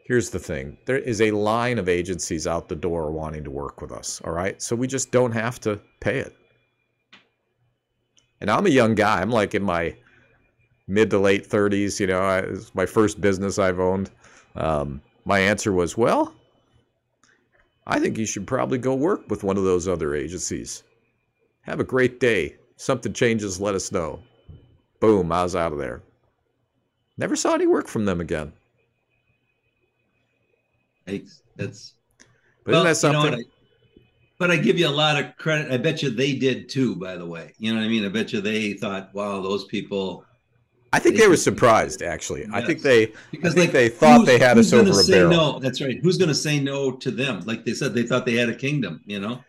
[0.05, 0.77] here's the thing.
[0.85, 4.33] There is a line of agencies out the door wanting to work with us all
[4.33, 4.61] right?
[4.63, 6.37] So we just don't have to pay it.
[8.41, 9.21] And i'm a young guy.
[9.21, 9.97] I'm like in my
[10.87, 14.11] mid to late 30s you know I, my first business i've owned.
[14.55, 16.35] Um, my answer was well
[17.87, 20.85] i think you should probably go work with one of those other agencies.
[21.63, 22.57] Have a great day.
[22.77, 24.21] Something changes let us know.
[25.01, 26.03] Boom i was out of there.
[27.17, 28.53] Never saw any work from them again
[31.57, 31.95] that's
[32.65, 33.33] but well, isn't that something?
[33.33, 33.55] You know I,
[34.39, 35.71] but I give you a lot of credit.
[35.71, 37.53] I bet you they did too, by the way.
[37.59, 38.05] You know what I mean?
[38.05, 40.25] I bet you they thought, wow, those people.
[40.93, 42.43] I think they, they were surprised, actually.
[42.43, 42.51] Yes.
[42.53, 45.31] I think they because I think like, they thought they had us over a barrel.
[45.31, 45.99] No, that's right.
[46.03, 47.43] Who's going to say no to them?
[47.47, 49.01] Like they said, they thought they had a kingdom.
[49.05, 49.45] You know.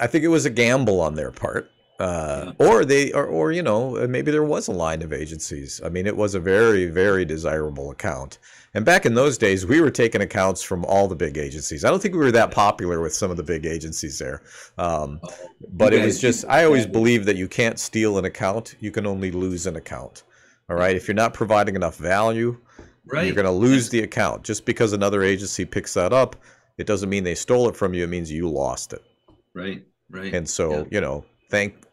[0.00, 1.70] I think it was a gamble on their part.
[1.98, 2.66] Uh, yeah.
[2.66, 6.06] or they or, or you know maybe there was a line of agencies i mean
[6.06, 8.38] it was a very very desirable account
[8.76, 11.82] and back in those days, we were taking accounts from all the big agencies.
[11.82, 14.42] I don't think we were that popular with some of the big agencies there.
[14.76, 15.18] Um,
[15.72, 19.06] but it was just, I always believe that you can't steal an account, you can
[19.06, 20.24] only lose an account.
[20.68, 20.94] All right.
[20.94, 22.60] If you're not providing enough value,
[23.06, 23.24] right.
[23.24, 24.42] you're going to lose the account.
[24.42, 26.36] Just because another agency picks that up,
[26.76, 28.04] it doesn't mean they stole it from you.
[28.04, 29.02] It means you lost it.
[29.54, 29.86] Right.
[30.10, 30.34] Right.
[30.34, 30.84] And so, yeah.
[30.90, 31.86] you know, thank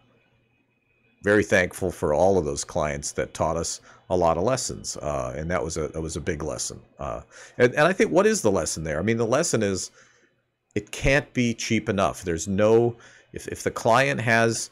[1.24, 5.34] very thankful for all of those clients that taught us a lot of lessons, uh,
[5.36, 6.80] and that was a that was a big lesson.
[7.00, 7.22] Uh,
[7.58, 9.00] and, and I think what is the lesson there?
[9.00, 9.92] I mean, the lesson is
[10.76, 12.24] it can't be cheap enough.
[12.24, 12.96] There's no
[13.32, 14.70] if if the client has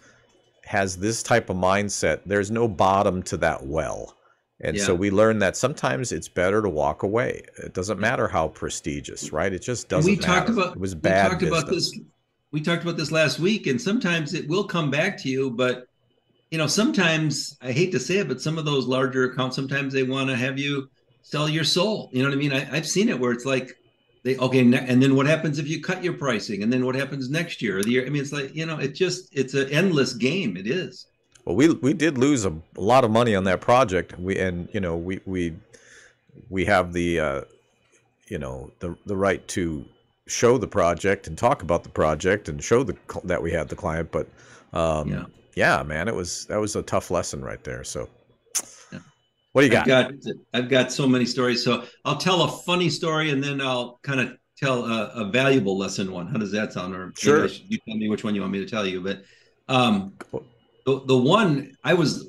[0.66, 4.16] has this type of mindset, there's no bottom to that well.
[4.64, 4.84] And yeah.
[4.84, 7.42] so we learned that sometimes it's better to walk away.
[7.64, 9.52] It doesn't matter how prestigious, right?
[9.52, 10.10] It just doesn't.
[10.10, 10.28] We matter.
[10.28, 11.26] talked about it was bad.
[11.26, 11.62] We talked business.
[11.62, 12.00] about this.
[12.52, 15.88] We talked about this last week, and sometimes it will come back to you, but
[16.52, 19.94] you know, sometimes I hate to say it, but some of those larger accounts, sometimes
[19.94, 20.90] they want to have you
[21.22, 22.10] sell your soul.
[22.12, 22.52] You know what I mean?
[22.52, 23.78] I, have seen it where it's like
[24.24, 27.30] they okay, and then what happens if you cut your pricing, and then what happens
[27.30, 28.06] next year or the year?
[28.06, 30.58] I mean, it's like you know, it just it's an endless game.
[30.58, 31.08] It is.
[31.46, 34.20] Well, we we did lose a, a lot of money on that project.
[34.20, 35.56] We and you know we we
[36.50, 37.42] we have the uh,
[38.28, 39.86] you know the the right to
[40.28, 43.76] show the project and talk about the project and show the that we had the
[43.76, 44.12] client.
[44.12, 44.28] But
[44.74, 45.26] um, Yeah.
[45.56, 45.84] Yeah.
[45.84, 47.84] man, it was that was a tough lesson right there.
[47.84, 48.10] So,
[48.92, 49.00] Yeah.
[49.54, 50.12] what do you I've got?
[50.12, 51.64] got I've got so many stories.
[51.64, 55.78] So I'll tell a funny story and then I'll kind of tell a, a valuable
[55.78, 56.28] lesson one.
[56.28, 56.96] How does that sound?
[56.96, 57.48] Or Sure.
[57.48, 59.02] Should- you tell me which one you want me to tell you.
[59.02, 59.24] But
[59.70, 60.14] um,
[60.86, 62.28] the the one I was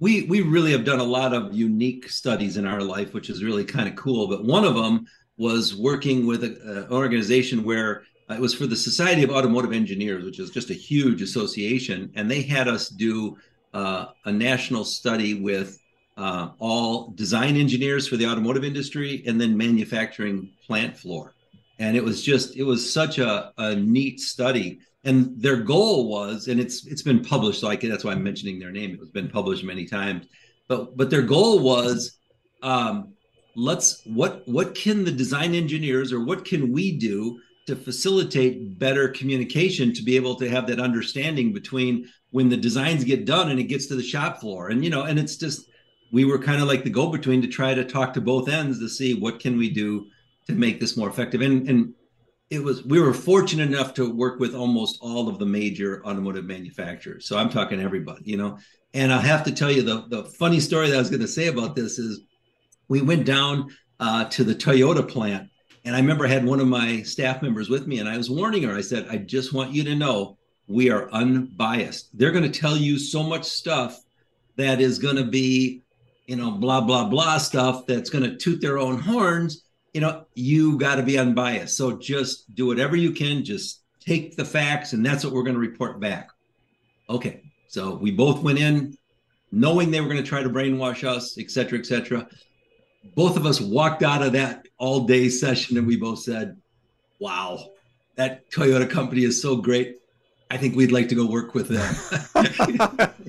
[0.00, 3.42] we we really have done a lot of unique studies in our life, which is
[3.42, 4.28] really kind of cool.
[4.28, 8.76] But one of them was working with a- an organization where it was for the
[8.76, 13.36] Society of Automotive Engineers, which is just a huge association, and they had us do
[13.72, 15.78] uh, a national study with
[16.16, 21.34] uh, all design engineers for the automotive industry and then manufacturing plant floor.
[21.78, 24.80] And it was just, it was such a, a neat study.
[25.04, 28.22] And their goal was, and it's it's been published, so I can, that's why I'm
[28.22, 28.90] mentioning their name.
[28.90, 30.26] It was been published many times.
[30.66, 32.18] But but their goal was,
[32.62, 33.14] um,
[33.54, 39.10] let's what what can the design engineers or what can we do to facilitate better
[39.10, 43.60] communication to be able to have that understanding between when the designs get done and
[43.60, 44.70] it gets to the shop floor.
[44.70, 45.68] And you know and it's just
[46.10, 48.78] we were kind of like the go between to try to talk to both ends
[48.78, 50.06] to see what can we do
[50.46, 51.42] to make this more effective.
[51.42, 51.94] And and
[52.48, 56.46] it was we were fortunate enough to work with almost all of the major automotive
[56.46, 57.28] manufacturers.
[57.28, 58.58] So i'm talking everybody you know.
[58.94, 61.28] And i have to tell you the the funny story that i was going to
[61.28, 62.22] say about this is
[62.88, 63.68] we went down
[64.00, 65.50] uh, to the toyota plant
[65.88, 68.30] and i remember i had one of my staff members with me and i was
[68.30, 68.76] warning her.
[68.76, 70.36] I said i just want you to know
[70.68, 72.10] we are unbiased.
[72.16, 74.04] They're going to tell you so much stuff
[74.56, 75.82] that is going to be
[76.26, 79.64] you know blah blah blah stuff that's going to toot their own horns.
[79.94, 81.76] You know you got to be unbiased.
[81.76, 83.44] So just do whatever you can.
[83.44, 86.28] Just take the facts and that's what we're going to report back.
[87.08, 88.96] Okay so we both went in
[89.52, 92.26] knowing they were going to try to brainwash us et cetera et cetera
[93.14, 96.56] both of us walked out of that all day session and we both said
[97.20, 97.70] wow
[98.16, 99.96] that toyota company is so great
[100.50, 103.10] i think we'd like to go work with them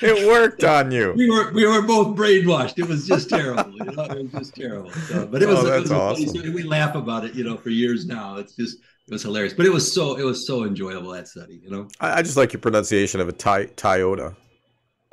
[0.00, 1.12] it worked on you.
[1.16, 2.78] we were we were both brainwashed.
[2.78, 3.70] It was just terrible.
[3.72, 4.90] You know, it was just terrible.
[4.90, 6.54] So, but it was, Oh, it was a funny awesome.
[6.54, 8.36] We laugh about it, you know, for years now.
[8.36, 9.54] It's just it was hilarious.
[9.54, 11.60] But it was so it was so enjoyable that study.
[11.62, 11.88] You know.
[12.00, 14.36] I, I just like your pronunciation of a Ty, Toyota.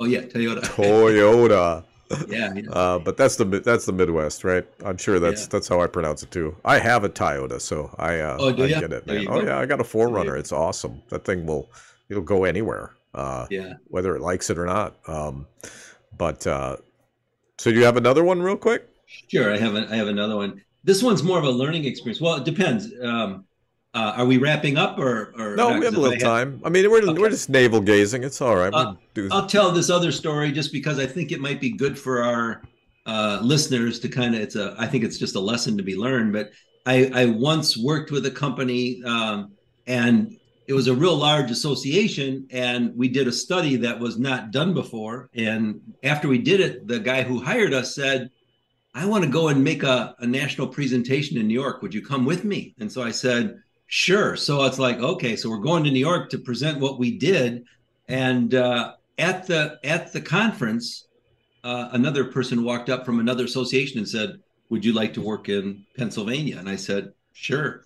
[0.00, 0.60] Oh yeah, Toyota.
[0.62, 1.84] Toyota.
[2.28, 2.62] Yeah, yeah.
[2.72, 4.66] Uh, but that's the that's the Midwest, right?
[4.84, 5.48] I'm sure that's Yeah.
[5.50, 6.56] that's how I pronounce it too.
[6.64, 9.26] I have a Toyota, so I uh, Oh, I get it, man.
[9.28, 9.46] Oh go.
[9.46, 10.38] yeah, I got a 4Runner.
[10.38, 11.02] It's awesome.
[11.10, 11.70] That thing will
[12.08, 13.74] it'll go anywhere, uh, yeah.
[13.88, 14.96] whether it likes it or not.
[15.06, 15.46] Um,
[16.16, 16.76] but uh,
[17.58, 18.88] so do you have another one, real quick?
[19.06, 19.52] Sure.
[19.52, 20.62] I have a, I have another one.
[20.84, 22.20] This one's more of a learning experience.
[22.20, 22.88] Well, it depends.
[23.02, 23.44] Um,
[23.94, 25.78] uh, are we wrapping up or or No, not?
[25.78, 26.60] we have a little time.
[26.64, 28.22] I mean, we're we're just navel gazing.
[28.22, 28.72] It's all right.
[28.72, 29.28] Uh, we do.
[29.32, 32.62] I'll tell this other story just because I think it might be good for our
[33.06, 34.40] uh, listeners to kind of.
[34.42, 34.74] It's a.
[34.78, 36.32] I think it's just a lesson to be learned.
[36.32, 36.50] But
[36.86, 39.52] I, I once worked with a company, um,
[39.86, 44.50] and it was a real large association, and we did a study that was not
[44.50, 45.30] done before.
[45.34, 48.28] And after we did it, the guy who hired us said,
[48.94, 51.80] "I want to go and make a, a national presentation in New York.
[51.80, 55.50] Would you come with me?" And so I said, "Sure." So it's like, okay, so
[55.50, 57.64] we're going to New York to present what we did,
[58.06, 61.08] and uh, at the at the conference,
[61.64, 65.48] uh, another person walked up from another association and said, "Would you like to work
[65.48, 67.84] in Pennsylvania?" And I said, "Sure."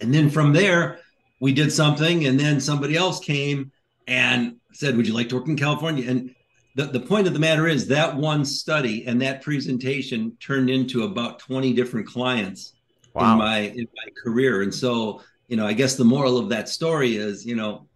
[0.00, 0.98] And then from there,
[1.38, 3.70] we did something, and then somebody else came
[4.06, 6.34] and said, "Would you like to work in California?" And
[6.74, 11.02] the, the point of the matter is that one study and that presentation turned into
[11.04, 12.72] about 20 different clients
[13.14, 13.32] wow.
[13.32, 14.62] in my in my career.
[14.62, 15.22] And so,
[15.52, 17.86] you know, I guess the moral of that story is, you know,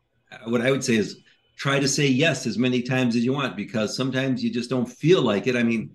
[0.44, 1.22] what I would say is
[1.56, 4.86] try to say yes as many times as you want because sometimes you just don't
[4.86, 5.56] feel like it.
[5.56, 5.92] I mean,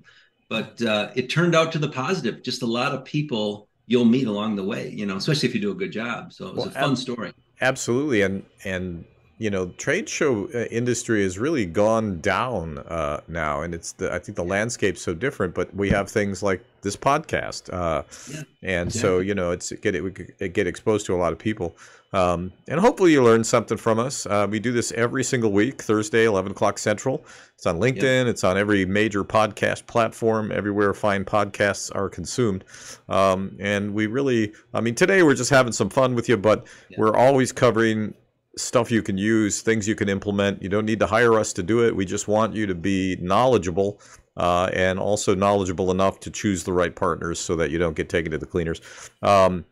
[0.49, 2.41] but uh, it turned out to the positive.
[2.41, 5.61] Just a lot of people you'll meet along the way, you know, especially if you
[5.61, 6.33] do a good job.
[6.33, 7.31] So it was Well, a fun ab- story.
[7.61, 9.05] Absolutely, and and
[9.41, 14.13] you know, trade show uh, industry has really gone down uh, now, and it's the
[14.13, 15.55] I think the landscape's so different.
[15.55, 19.95] But we have things like this podcast, uh, Yeah, and so you know, it's get
[19.95, 20.11] it we
[20.49, 21.75] get exposed to a lot of people,
[22.13, 24.27] um, and hopefully you learn something from us.
[24.27, 27.25] Uh, we do this every single week, Thursday, eleven o'clock central.
[27.55, 28.27] It's on LinkedIn.
[28.27, 32.63] It's on every major podcast platform, everywhere fine podcasts are consumed.
[33.09, 36.67] Um, and we really, I mean, today we're just having some fun with you, but
[36.89, 36.97] Yeah.
[36.99, 38.13] we're always covering
[38.57, 40.61] stuff you can use, things you can implement.
[40.61, 41.95] You don't need to hire us to do it.
[41.95, 43.99] We just want you to be knowledgeable
[44.37, 48.09] uh, and also knowledgeable enough to choose the right partners so that you don't get
[48.09, 48.81] taken to the cleaners.
[49.21, 49.65] Um,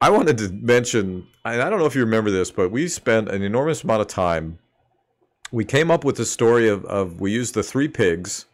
[0.00, 3.28] I wanted to mention, and I don't know if you remember this, but we spent
[3.28, 4.58] an enormous amount of time.
[5.52, 8.46] We came up with the story of, of we used the three pigs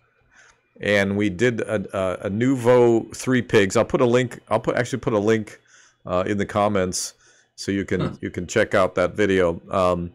[0.81, 3.77] and we did a, a, a nouveau three pigs.
[3.77, 4.41] I'll put a link.
[4.49, 5.61] I'll put actually put a link
[6.05, 7.15] uh, in the comments,
[7.57, 9.61] so you can you can check out that video.
[9.71, 10.13] Um,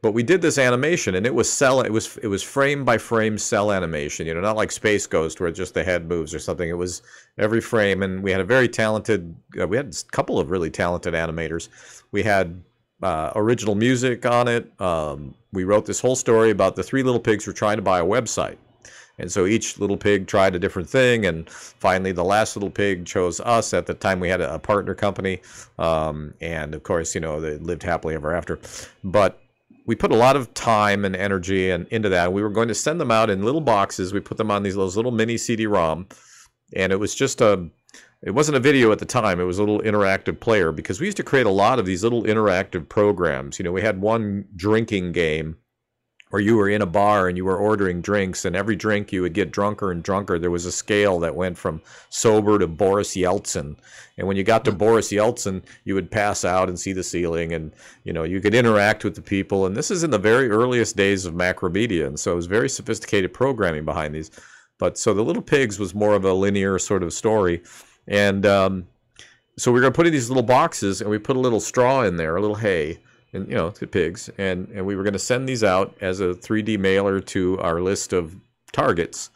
[0.00, 1.80] but we did this animation, and it was cel.
[1.80, 4.26] It was it was frame by frame cel animation.
[4.26, 6.68] You know, not like Space Ghost where just the head moves or something.
[6.68, 7.02] It was
[7.38, 9.34] every frame, and we had a very talented.
[9.60, 11.68] Uh, we had a couple of really talented animators.
[12.12, 12.62] We had
[13.02, 14.78] uh, original music on it.
[14.80, 18.00] Um, we wrote this whole story about the three little pigs were trying to buy
[18.00, 18.56] a website.
[19.18, 23.06] And so each little pig tried a different thing, and finally, the last little pig
[23.06, 23.72] chose us.
[23.72, 25.40] At the time, we had a, partner company,
[25.78, 28.58] um, and of course, you know, they lived happily ever after.
[29.04, 29.40] But
[29.86, 32.32] we put a lot of time and energy and into that.
[32.32, 34.12] We were going to send them out in little boxes.
[34.12, 36.08] We put them on these those little mini CD-ROM,
[36.74, 37.68] and it was just a.
[38.22, 39.38] It wasn't a video at the time.
[39.38, 42.02] It was a little interactive player because we used to create a lot of these
[42.02, 43.58] little interactive programs.
[43.58, 45.58] You know, we had one drinking game
[46.34, 49.22] where you were in a bar and you were ordering drinks, and every drink you
[49.22, 50.36] would get drunker and drunker.
[50.36, 53.76] There was a scale that went from sober to Boris Yeltsin,
[54.18, 57.52] and when you got to Boris Yeltsin, you would pass out and see the ceiling,
[57.52, 57.70] and
[58.02, 59.64] you know you could interact with the people.
[59.64, 62.68] And this is in the very earliest days of Macromedia, and so it was very
[62.68, 64.32] sophisticated programming behind these.
[64.80, 67.62] But so the Little Pigs was more of a linear sort of story,
[68.08, 68.88] and um,
[69.56, 71.60] so we were going to put in these little boxes, and we put a little
[71.60, 72.98] straw in there, a little hay
[73.34, 74.30] and you know to pigs.
[74.38, 77.80] And and we were going to send these out as a 3d mailer to our
[77.80, 78.36] list of
[78.72, 79.30] targets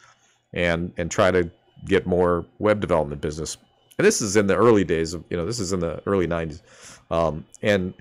[0.53, 1.49] and and try to
[1.85, 3.57] get more web development business.
[3.97, 6.27] And this is in the early days of you know this is in the early
[6.27, 6.61] 90s
[7.11, 7.93] um, and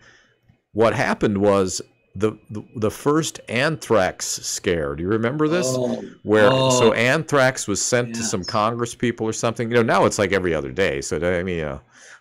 [0.73, 1.81] what happened was
[2.15, 4.97] the, the the first anthrax scare.
[4.97, 5.67] Do you remember this?
[5.69, 9.69] Oh, where so oh, anthrax was sent to some congress people or something.
[9.69, 11.01] You know now it's like every other day.
[11.01, 11.79] So i mean uh,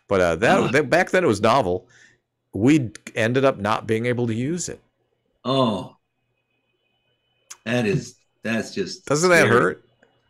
[0.07, 1.87] but uh, that, that back then it was novel
[2.53, 4.81] we ended up not being able to use it.
[5.45, 5.95] Oh,
[7.65, 9.83] that is that's just doesn't that hurt?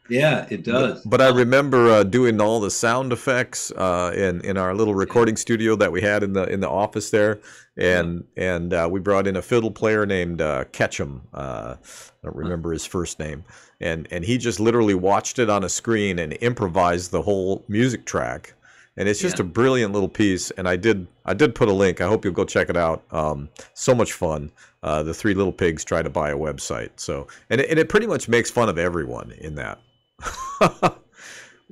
[0.09, 1.01] Yeah, it does.
[1.05, 5.35] but i remember uh, doing all the sound effects uh, in in our little recording
[5.35, 7.39] studio that we had in the in the office there.
[7.77, 12.35] And and uh, we brought in a fiddle player named uh, ketchum uh, i don't
[12.35, 13.43] remember his first name.
[13.79, 18.05] And and he just literally watched it on a screen and improvised the whole music
[18.05, 18.53] track
[18.97, 19.45] and it's just Yeah.
[19.45, 22.01] a brilliant little piece and i did i did put a link.
[22.01, 23.03] I hope you'll go check it out.
[23.11, 24.51] Um, so much fun.
[24.83, 26.91] Uh, the three little pigs try to buy a website.
[26.97, 29.79] So and it, and it pretty much makes fun of everyone in that.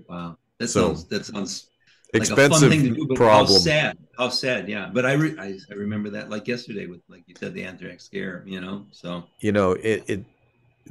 [0.08, 1.68] Wow, that So, sounds that sounds
[2.14, 4.68] like expensive thing to do, problem how sad, how sad.
[4.70, 7.64] Yeah, but I, re- I I remember that like yesterday with like you said the
[7.64, 8.44] anthrax scare.
[8.46, 9.24] You know, so.
[9.40, 10.26] You know it, it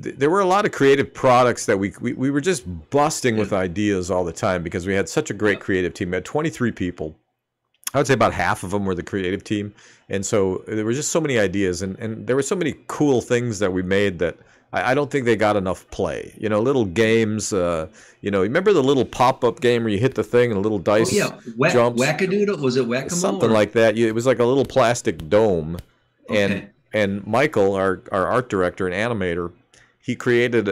[0.03, 3.37] th- there were a lot of creative products that we, we we were just busting
[3.37, 6.11] with ideas all the time because we had such a great creative team.
[6.11, 7.17] We had 23 people.
[7.93, 9.73] I would say about half of them were the creative team.
[10.09, 13.21] And so there were just so many ideas and, and there were so many cool
[13.21, 14.37] things that we made that
[14.73, 16.35] I, I don't think they got enough play.
[16.37, 17.89] You know little games uh,
[18.21, 20.79] you know remember the little pop-up game where you hit the thing and a little
[20.79, 22.03] oh dice yeah, Whack, jumps.
[22.03, 22.59] wackadoodle?
[22.59, 23.97] Was it whack something like that.
[23.97, 25.79] It was like a little plastic dome.
[26.29, 29.53] And and Michael, our our art director and animator,
[30.05, 30.69] he created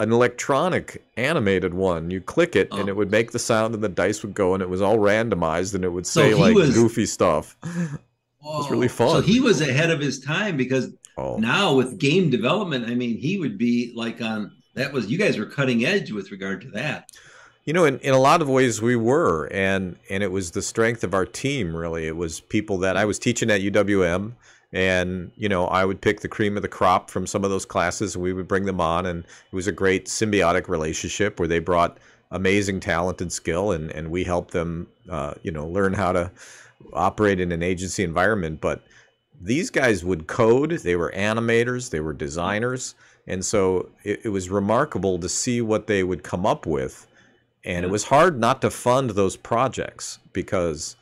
[0.00, 2.10] an electronic animated one.
[2.10, 2.88] You click it and Oh.
[2.88, 5.74] it would make the sound and the dice would go and it was all randomized
[5.74, 7.56] and it would say he like was- goofy stuff.
[7.64, 7.98] it
[8.44, 9.08] was really fun.
[9.10, 11.36] So he was ahead of his time because Oh.
[11.38, 15.36] now with game development, I mean, he would be like on that was you guys
[15.36, 17.10] were cutting edge with regard to that.
[17.64, 20.62] You know, in, in a lot of ways we were, and and it was the
[20.62, 21.74] strength of our team.
[21.76, 24.32] Really, it was people that I was teaching at UWM,
[24.72, 27.64] and you know I would pick the cream of the crop from some of those
[27.64, 31.48] classes, and we would bring them on, and it was a great symbiotic relationship where
[31.48, 31.98] they brought
[32.30, 36.30] amazing talent and skill, and and we helped them, uh, you know, learn how to
[36.92, 38.60] operate in an agency environment.
[38.60, 38.82] But
[39.40, 40.70] these guys would code.
[40.70, 41.90] They were animators.
[41.90, 42.94] They were designers.
[43.26, 47.06] And so it, it was remarkable to see what they would come up with.
[47.64, 50.96] And it was hard not to fund those projects because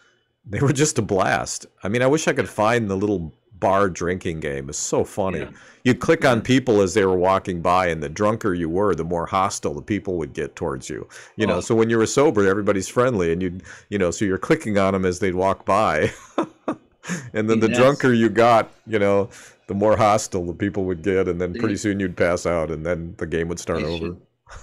[0.45, 1.67] they were just a blast.
[1.83, 4.69] I mean, I wish I could find the little bar drinking game.
[4.69, 5.41] is so funny.
[5.41, 5.51] Yeah.
[5.85, 9.05] You'd click on people as they were walking by, and the drunker you were, the
[9.05, 11.09] more hostile the people would get towards you.
[11.37, 11.61] You know, Oh.
[11.61, 14.93] so when you were sober, everybody's friendly, and you'd, you know, so you're clicking on
[14.95, 16.11] them as they'd walk by.
[17.33, 17.77] and then the Yes.
[17.79, 19.29] drunker you got, you know,
[19.69, 22.85] the more hostile the people would get, and then pretty soon you'd pass out, and
[22.85, 23.99] then the game would start I over.
[24.07, 24.21] should-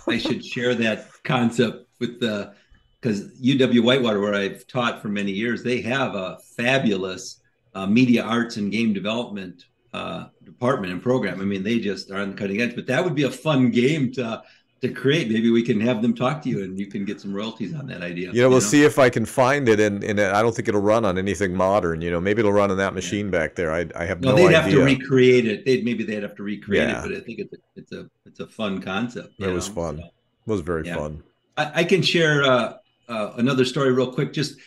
[0.08, 2.54] I should share that concept with the
[3.02, 7.42] because UW Whitewater, where I've taught for many years, they have a fabulous
[7.76, 11.40] uh, media arts and game development uh, department and program.
[11.42, 12.76] I mean, they just are on the cutting edge.
[12.76, 14.42] But that would be a fun game to
[14.82, 15.32] to create.
[15.32, 17.88] Maybe we can have them talk to you, and you can get some royalties on
[17.88, 18.32] that idea.
[18.34, 20.82] You know, we'll see if I can find it, and, and I don't think it'll
[20.82, 22.02] run on anything modern.
[22.02, 23.72] You know, maybe it'll run on that machine back there.
[23.72, 24.62] I, I have No, no, they'd idea.
[24.62, 25.64] have to recreate it.
[25.66, 27.00] They'd maybe they'd have to recreate Yeah.
[27.00, 29.36] it, but I think it's a it's a it's a fun concept.
[29.40, 29.98] It was know, fun.
[30.00, 30.04] so.
[30.04, 30.96] It was very Yeah.
[30.98, 31.24] fun.
[31.56, 32.74] I, I can share uh,
[33.08, 34.34] uh, another story real quick.
[34.34, 34.58] Just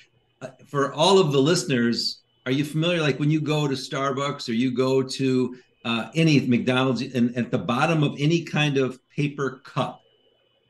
[0.40, 3.02] uh, for all of the listeners, are you familiar?
[3.02, 7.50] Like when you go to Starbucks or you go to uh, any McDonald's, and at
[7.50, 10.00] the bottom of any kind of paper cup,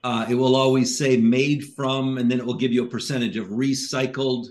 [0.03, 3.37] uh, it will always say made from, and then it will give you a percentage
[3.37, 4.47] of recycled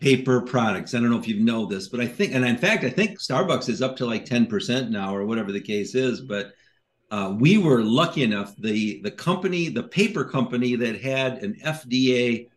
[0.00, 0.94] paper products.
[0.94, 3.18] I don't know if you know this, but I think, and in fact, I think
[3.18, 6.20] Starbucks is up to like 10% now or whatever the case is.
[6.20, 6.52] But
[7.10, 12.48] uh, we were lucky enough, the, the company, the paper company that had an FDA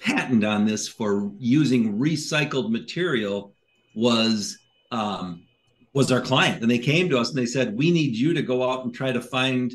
[0.00, 3.52] patent on this for using recycled material
[3.94, 4.58] was
[4.90, 5.44] um,
[5.92, 8.42] was our client and they came to us and they said we need you to
[8.42, 9.74] go out and try to find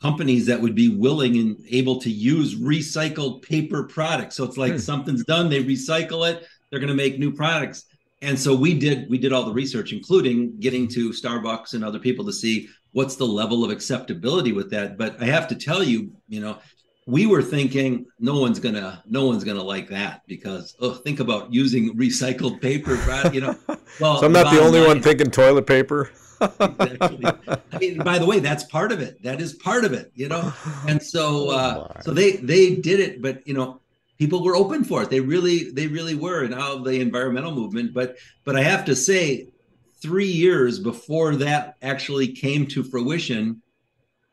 [0.00, 4.36] companies that would be willing and able to use recycled paper products.
[4.36, 4.78] So it's like hmm.
[4.78, 7.84] something's done, they recycle it, they're going to make new products.
[8.22, 11.98] And so we did we did all the research including getting to Starbucks and other
[11.98, 14.98] people to see what's the level of acceptability with that.
[14.98, 16.58] But I have to tell you, you know,
[17.10, 21.52] we were thinking no one's gonna no one's gonna like that because oh think about
[21.52, 22.94] using recycled paper
[23.32, 23.56] you know
[24.00, 27.24] well so i'm not the only line, one thinking toilet paper exactly.
[27.72, 29.22] I mean, by the way, that's part of it.
[29.22, 30.52] That is part of it, you know.
[30.88, 33.80] And so, uh, oh so they they did it, but you know,
[34.18, 35.10] people were open for it.
[35.10, 37.92] They really they really were, and all the environmental movement.
[37.92, 39.48] But but I have to say,
[40.00, 43.62] three years before that actually came to fruition,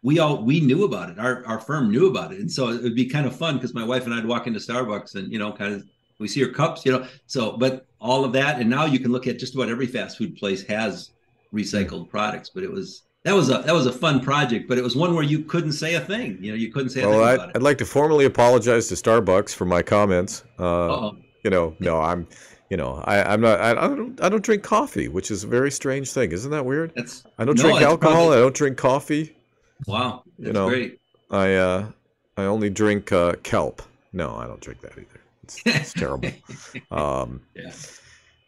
[0.07, 1.19] we all we knew about it.
[1.19, 3.73] Our our firm knew about it, and so it would be kind of fun because
[3.73, 5.83] my wife and I'd walk into Starbucks and you know kind of
[6.17, 7.05] we see your cups, you know.
[7.25, 10.17] So, but all of that, and now you can look at just about every fast
[10.17, 11.09] food place has
[11.53, 12.49] recycled products.
[12.49, 15.13] But it was that was a that was a fun project, but it was one
[15.13, 16.37] where you couldn't say a thing.
[16.41, 17.01] You know, you couldn't say.
[17.01, 20.45] A well, thing I'd, I'd like to formally apologize to Starbucks for my comments.
[20.57, 21.11] Uh,
[21.43, 22.25] you know, no, I'm.
[22.69, 23.59] You know, I, I'm not.
[23.59, 24.23] I, I don't.
[24.23, 26.31] I don't drink coffee, which is a very strange thing.
[26.31, 26.93] Isn't that weird?
[26.95, 28.15] That's, I don't no, drink alcohol.
[28.15, 29.36] Probably, I don't drink coffee.
[29.85, 30.99] Wow, that's you know, great.
[31.29, 31.91] I uh,
[32.37, 33.81] I only drink uh, kelp.
[34.13, 35.21] No, I don't drink that either.
[35.43, 36.31] It's, it's terrible.
[36.91, 37.71] Um, yeah.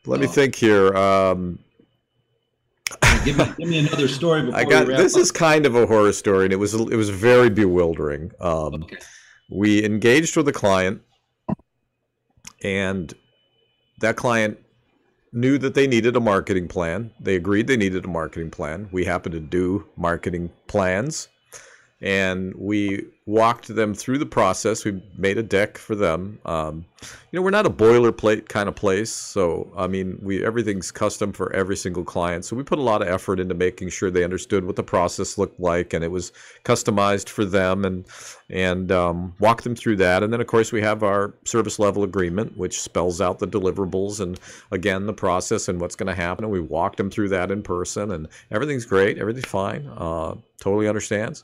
[0.05, 0.95] Let me think here.
[0.95, 1.59] Um,
[3.25, 4.49] give, me, give me another story.
[4.53, 5.21] I got this up.
[5.21, 8.31] is kind of a horror story, and it was it was very bewildering.
[8.39, 8.97] Um, okay.
[9.49, 11.01] We engaged with a client,
[12.63, 13.13] and
[13.99, 14.59] that client
[15.31, 17.11] knew that they needed a marketing plan.
[17.19, 18.89] They agreed they needed a marketing plan.
[18.91, 21.27] We happen to do marketing plans
[22.01, 24.85] and we walked them through the process.
[24.85, 26.39] We made a deck for them.
[26.45, 30.91] Um, you know, we're not a boilerplate kind of place, so I mean, we everything's
[30.91, 32.45] custom for every single client.
[32.45, 35.37] So we put a lot of effort into making sure they understood what the process
[35.37, 36.31] looked like, and it was
[36.63, 38.05] customized for them, and
[38.49, 40.23] and um, them through that.
[40.23, 44.19] And then, of course, we have our service level agreement, which spells out the deliverables
[44.19, 44.39] and
[44.71, 46.45] again the process and what's going to happen.
[46.45, 49.17] And we walked them through that in person, and everything's great.
[49.17, 49.87] Everything's fine.
[49.97, 51.43] Uh, totally understands.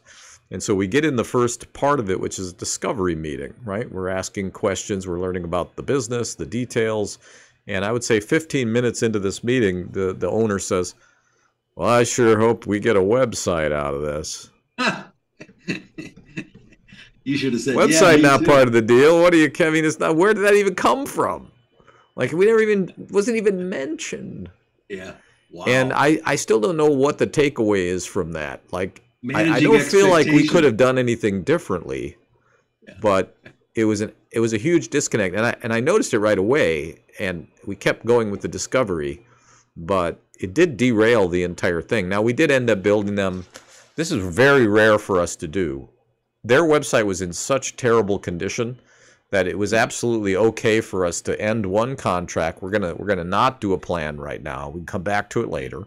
[0.52, 3.54] And so we get in the first part of it, which is a discovery meeting,
[3.64, 3.92] right?
[3.92, 7.18] We're asking questions, we're learning about the business, the details.
[7.68, 10.94] And I would say 15 minutes into this meeting, the, the owner says,
[11.76, 14.52] Well, I sure hope we get a website out of this.
[17.24, 18.46] you should have said website yeah, not too.
[18.46, 19.22] part of the deal.
[19.22, 19.84] What are you, Kevin?
[19.84, 21.52] It's not where did that even come from?
[22.16, 24.52] Like we never even wasn't even mentioned.
[24.90, 25.14] Yeah.
[25.52, 25.66] Wow.
[25.68, 28.62] And I, I still don't know what the takeaway is from that.
[28.72, 32.18] Like I, I, don't feel like we could have done anything differently,
[32.88, 32.96] yeah.
[33.02, 33.38] but
[33.74, 36.38] it was an it was a huge disconnect, and I and I noticed it right
[36.38, 39.26] away, and we kept going with the discovery,
[39.76, 42.10] but it did derail the entire thing.
[42.10, 43.46] Now we did end up building them.
[43.96, 45.90] This is very rare for us to do.
[46.44, 48.80] Their website was in such terrible condition
[49.32, 52.62] that it was absolutely okay for us to end one contract.
[52.62, 54.70] We're gonna we're gonna not do a plan right now.
[54.70, 55.84] We can come back to it later,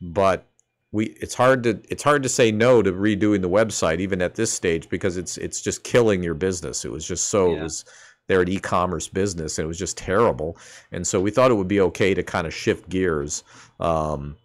[0.00, 0.46] but
[0.92, 4.34] we it's hard to it's hard to say no to redoing the website even at
[4.34, 6.84] this stage because it's it's just killing your business.
[6.84, 7.60] It was just so yeah.
[7.60, 7.84] it was
[8.28, 10.56] they're an e-commerce business and it was just terrible.
[10.92, 13.42] And so we thought it would be okay to kind of shift gears.
[13.80, 14.36] Um,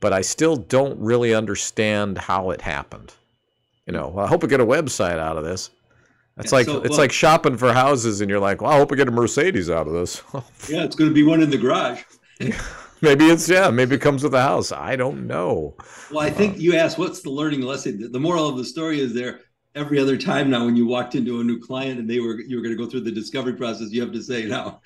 [0.00, 3.12] but I still don't really understand how it happened.
[3.86, 5.70] You know, I hope I get a website out of this.
[6.38, 8.76] It's yeah, like so, it's well, like shopping for houses, and you're like, well, I
[8.76, 10.22] hope I get a Mercedes out of this.
[10.68, 12.02] yeah, it's going to be one in the garage.
[13.00, 14.72] Maybe it's yeah maybe it comes with a house.
[14.72, 15.74] I don't know.
[16.10, 18.10] Well i think uh, you asked what's the learning lesson?
[18.10, 19.40] The moral of the story is there
[19.74, 22.56] every other time now when you walked into a new client and they were you
[22.56, 24.80] were going to go through the discovery process you have to say now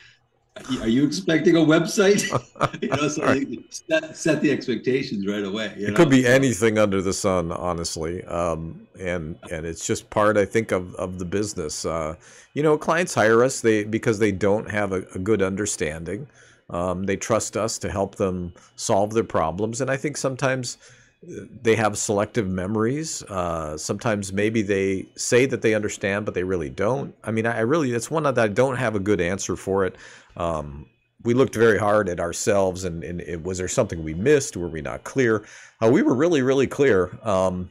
[0.81, 2.29] are you expecting a website?
[2.83, 3.47] You know so right.
[3.71, 5.95] set, set, the expectations right away it know?
[5.95, 8.23] could be anything under the sun honestly.
[8.25, 11.85] Um, and and it's just part i think of, of the business.
[11.85, 12.17] Uh,
[12.55, 16.27] you know clients hire us they because they don't have a, a good understanding
[16.71, 20.79] um, they trust us to help them solve their problems, and I think sometimes
[21.23, 23.23] they have selective memories.
[23.25, 27.14] Uh, sometimes maybe they say that they understand, but they really don't.
[27.23, 29.85] I mean, I, I really, it's one that I don't have a good answer for
[29.85, 29.97] it.
[30.37, 30.87] Um,
[31.23, 34.57] we looked very hard at ourselves and, and it, was there something we missed?
[34.57, 35.45] Were we not clear?
[35.83, 37.18] Uh, we were really, really clear.
[37.23, 37.71] Um,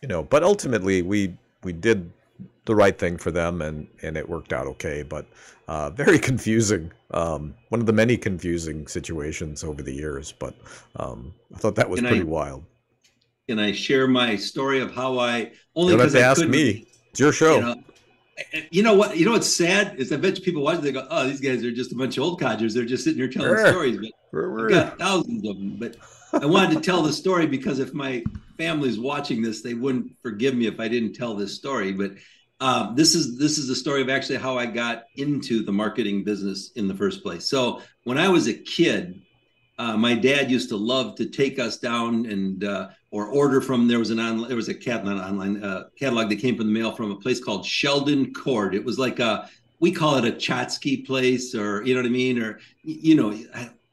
[0.00, 2.10] you know, but ultimately we, we did
[2.66, 5.26] the right thing for them and, and it worked out okay, but
[5.68, 6.92] uh, very confusing.
[7.12, 10.54] Um, one of the many confusing situations over the years, but
[10.96, 12.64] um, I thought that was Can pretty I- wild.
[13.48, 16.44] Can I share my story of how I You only don't have to I ask
[16.46, 16.84] me.
[17.10, 17.54] It's your show.
[17.54, 17.76] You know,
[18.70, 19.16] you know what?
[19.16, 20.78] You know what's sad is I bet you people watch.
[20.78, 22.74] It, They go, "Oh, these guys are just a bunch of old codgers.
[22.74, 23.98] They're just sitting here telling stories."
[24.32, 25.76] But I've got thousands of them.
[25.78, 25.96] But
[26.32, 28.24] I wanted to tell the story because if my
[28.58, 31.92] family's watching this, they wouldn't forgive me if I didn't tell this story.
[31.92, 32.14] But
[32.60, 36.24] um, this is this is the story of actually how I got into the marketing
[36.24, 37.48] business in the first place.
[37.48, 39.20] So when I was a kid,
[39.78, 43.86] uh, my dad used to love to take us down and uh, or order from
[43.86, 46.72] there was an on there was a catalog online uh, catalog that came from the
[46.72, 48.74] mail from a place called Sheldon Court.
[48.74, 49.50] It was like a
[49.80, 53.38] we call it a tchotchke place or you know what I mean or you know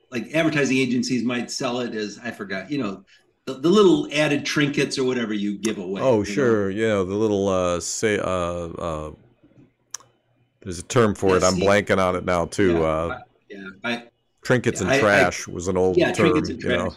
[0.10, 3.04] like advertising agencies might sell it as I forgot you know
[3.46, 6.02] the, the little added trinkets or whatever you give away.
[6.02, 6.24] Oh, know?
[6.24, 6.72] sure.
[6.72, 9.12] Know, the little, uh, say, uh, uh,
[10.62, 11.44] there's a term for Yeah, it.
[11.44, 12.74] I'm see- blanking on it now, too.
[12.74, 13.20] Yeah, Uh,
[13.50, 14.04] Yeah, I,
[14.44, 16.96] trinkets yeah, and I- I- trash was an old yeah, term, trinkets and you know.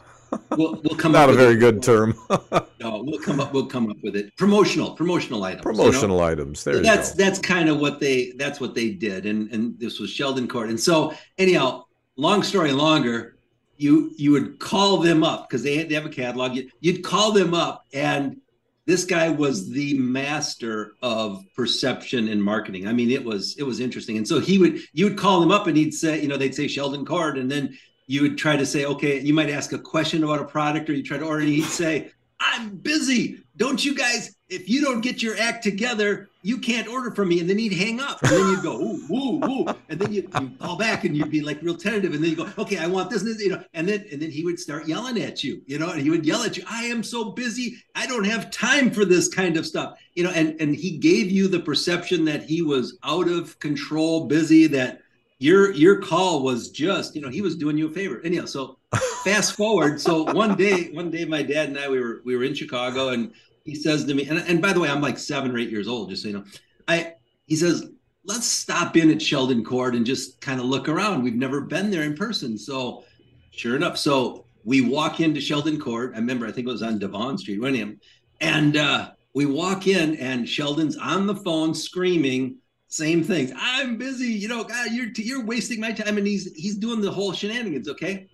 [0.53, 1.59] we'll, we'll come Not up a very it.
[1.59, 2.14] good term.
[2.78, 3.53] No, we'll come up.
[3.53, 4.36] We'll come up with it.
[4.36, 5.64] Promotional, promotional items.
[5.64, 5.82] you know?
[5.90, 6.62] Promotional items.
[6.62, 7.24] There So that's go.
[7.24, 10.68] that's kind of what they that's what they did and and this was sheldon court
[10.68, 11.84] and so anyhow
[12.16, 13.36] long story longer
[13.79, 16.55] you you would call them up because they, they have a catalog.
[16.55, 18.41] You, you'd call them up and
[18.87, 22.87] this guy was the master of perception and marketing.
[22.87, 24.16] I mean it was it was interesting.
[24.16, 26.55] And so he would you would call him up and he'd say you know they'd
[26.55, 29.79] say sheldon Card, and then you would try to say okay you might ask a
[29.79, 32.11] question about a product or you try to order and he'd say
[32.41, 33.43] i'm busy.
[33.57, 37.40] Don't you guys if you don't get your act together you can't order from me
[37.40, 38.22] and then he'd hang up.
[38.22, 39.74] And then you'd go ooh woo woo.
[39.88, 42.36] And then you you call back and you'd be like real tentative and then you
[42.36, 44.59] go okay i want this and this you know and then and then he would
[44.59, 47.32] start yelling at you you know and he would yell at you i am so
[47.32, 50.97] busy i don't have time for this kind of stuff you know and and he
[50.99, 55.01] gave you the perception that he was out of control busy that
[55.38, 58.22] your your call was just you know he was doing you a favor.
[58.24, 58.78] Anyhow so
[59.24, 62.44] fast forward so one day one day my dad and i we were we were
[62.44, 63.32] in chicago and
[63.67, 65.89] he says to me and, and by the way i'm like seven or eight years
[65.89, 66.45] old just so you know.
[66.89, 67.14] I
[67.47, 67.89] he says
[68.25, 71.23] let's stop in at sheldon court and just kind of look around.
[71.23, 72.59] We've never been there in person.
[72.59, 73.05] So
[73.51, 76.12] sure enough so we walk into sheldon court.
[76.14, 77.99] I remember i think it was on devon street Winningham,
[78.41, 82.59] and uh, we walk in and sheldon's on the phone screaming
[82.89, 83.53] same things.
[83.57, 86.19] I'm busy you know god you're you're wasting my time.
[86.19, 88.29] And he's he's doing the whole shenanigans okay?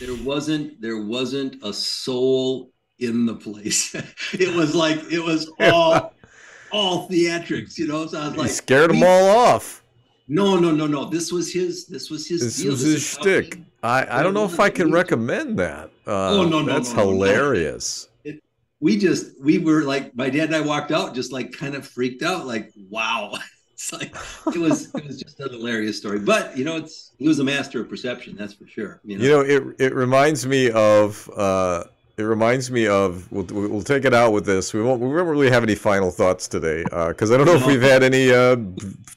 [0.00, 3.94] There wasn't there wasn't a soul in the place
[4.32, 6.12] it was like it was all
[6.72, 9.82] all theatrics you know so i was He like scared them all off.
[10.28, 12.72] no no no no this was his this was his This deal.
[12.72, 13.58] was his shtick.
[13.82, 15.90] I, I don't know if I can recommend that.
[16.06, 17.10] Uh, Oh, no, no, That's no, no, no.
[17.12, 18.08] hilarious.
[18.80, 21.86] we just we were like my dad and I walked out just like kind of
[21.86, 23.32] freaked out like wow
[23.72, 24.14] it's like
[24.54, 27.44] it was it was just a hilarious story but you know it's he was a
[27.44, 31.30] master of perception that's for sure you know, You know, it it reminds me of
[31.36, 31.84] uh,
[32.18, 34.72] it reminds me of we'll, we'll take it out with this.
[34.72, 37.66] We won't we won't really have any final thoughts today because I don't know if
[37.66, 38.56] we've had any uh,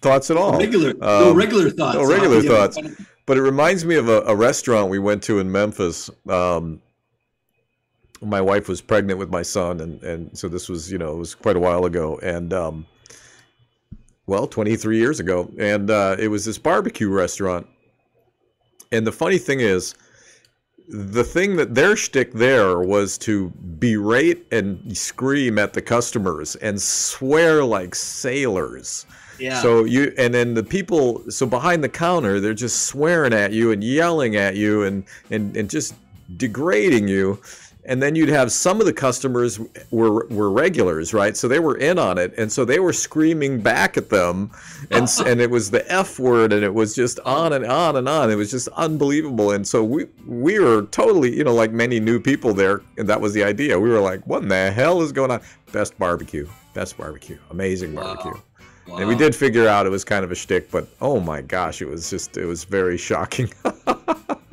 [0.01, 0.57] thoughts at all.
[0.57, 2.77] regular no Um, regular thoughts no regular thoughts.
[3.29, 6.09] But it reminds me of a, a restaurant we went to in Memphis.
[6.27, 6.81] Um,
[8.21, 11.17] my wife was pregnant with my son, and, and so this was, you know, it
[11.17, 12.19] was quite a while ago.
[12.23, 12.87] And, um,
[14.25, 15.47] well, 23 years ago.
[15.59, 17.67] And uh, it was this barbecue restaurant.
[18.91, 19.93] And the funny thing is,
[20.89, 26.81] the thing that their shtick there was to berate and scream at the customers and
[26.81, 29.05] swear like sailors.
[29.39, 33.53] yeah So you and then the people so behind the counter they're just swearing at
[33.53, 35.93] you and yelling at you and and, and just
[36.37, 37.39] degrading you.
[37.89, 39.59] And then you'd have some of the customers
[39.91, 41.35] were were regulars, right?
[41.35, 44.51] So they were in on it, and so they were screaming back at them,
[44.91, 48.07] and and it was the F word, and it was just on and on and
[48.07, 48.29] on.
[48.29, 52.19] It was just unbelievable, and so we we were totally, you know, like many new
[52.19, 53.79] people there, and that was the idea.
[53.79, 55.41] We were like, what in the hell is going on?
[55.71, 58.03] Best barbecue, best barbecue, amazing Wow.
[58.15, 58.41] barbecue.
[58.87, 58.97] Wow.
[58.97, 61.81] And we did figure out it was kind of a shtick, but oh my gosh,
[61.81, 63.51] it was just it was very shocking.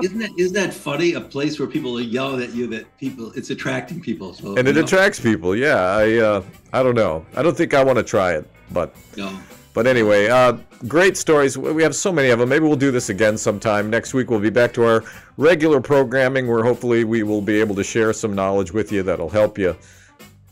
[0.02, 3.32] isn't that isn't that funny a place where people are yelling at you that people
[3.32, 5.56] it's attracting people so and it know, attracts people.
[5.56, 6.42] Yeah, I uh,
[6.72, 7.24] I don't know.
[7.34, 9.38] I don't think I want to try it, but no.
[9.72, 10.56] But anyway, uh,
[10.88, 11.58] great stories.
[11.58, 12.48] We have so many of them.
[12.48, 13.90] Maybe we'll do this again sometime.
[13.90, 15.04] Next week we'll be back to our
[15.36, 19.28] regular programming where hopefully we will be able to share some knowledge with you that'll
[19.28, 19.76] help you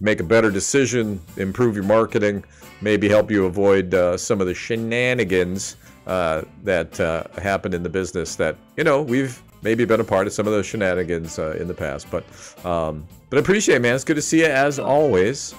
[0.00, 2.44] make a better decision, improve your marketing,
[2.82, 5.76] maybe help you avoid uh, some of the shenanigans
[6.06, 10.26] uh, that uh, happen in the business that, you know, we've maybe been a part
[10.26, 12.06] of some of those shenanigans uh, in the past.
[12.10, 12.24] But
[12.64, 13.94] um, but appreciate it, man.
[13.94, 15.54] It's good to see you as always.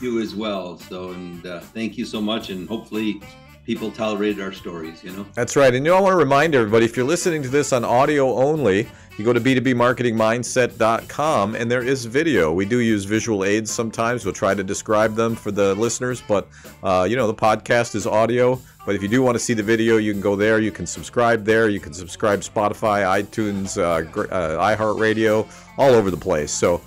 [0.00, 0.78] You as well.
[0.78, 2.48] So, and uh, thank you so much.
[2.48, 3.20] And hopefully,
[3.68, 5.04] people tolerated our stories.
[5.04, 5.24] You know.
[5.34, 5.72] That's right.
[5.74, 8.34] And you know, I want to remind everybody if you're listening to this on audio
[8.34, 8.88] only,
[9.18, 12.50] you go to b2bmarketingmindset.com and there is video.
[12.50, 14.24] We do use visual aids sometimes.
[14.24, 16.48] We'll try to describe them for the listeners, but
[16.82, 18.58] uh, you know, the podcast is audio.
[18.86, 20.60] But if you do want to see the video, you can go there.
[20.60, 21.68] You can subscribe there.
[21.68, 23.98] You can subscribe Spotify, iTunes, uh,
[24.34, 25.46] uh, iHeartRadio,
[25.76, 26.52] all over the place.
[26.52, 26.80] So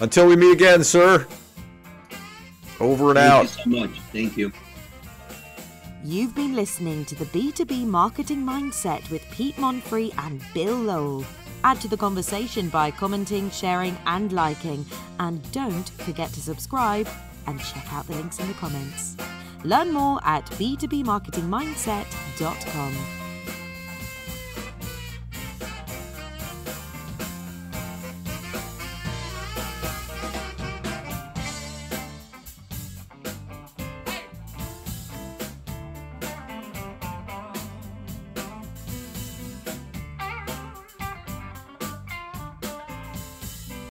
[0.00, 1.24] until we meet again, sir.
[2.80, 3.42] Over and Thank out.
[3.42, 4.00] you so much.
[4.12, 4.52] Thank you.
[6.04, 11.24] You've been listening to the B2B Marketing Mindset with Pete Monfrey and Bill Lowell.
[11.64, 14.86] Add to the conversation by commenting, sharing, and liking.
[15.18, 17.08] And don't forget to subscribe
[17.48, 19.16] and check out the links in the comments.
[19.64, 23.27] Learn more at b2bmarketingmindset.com.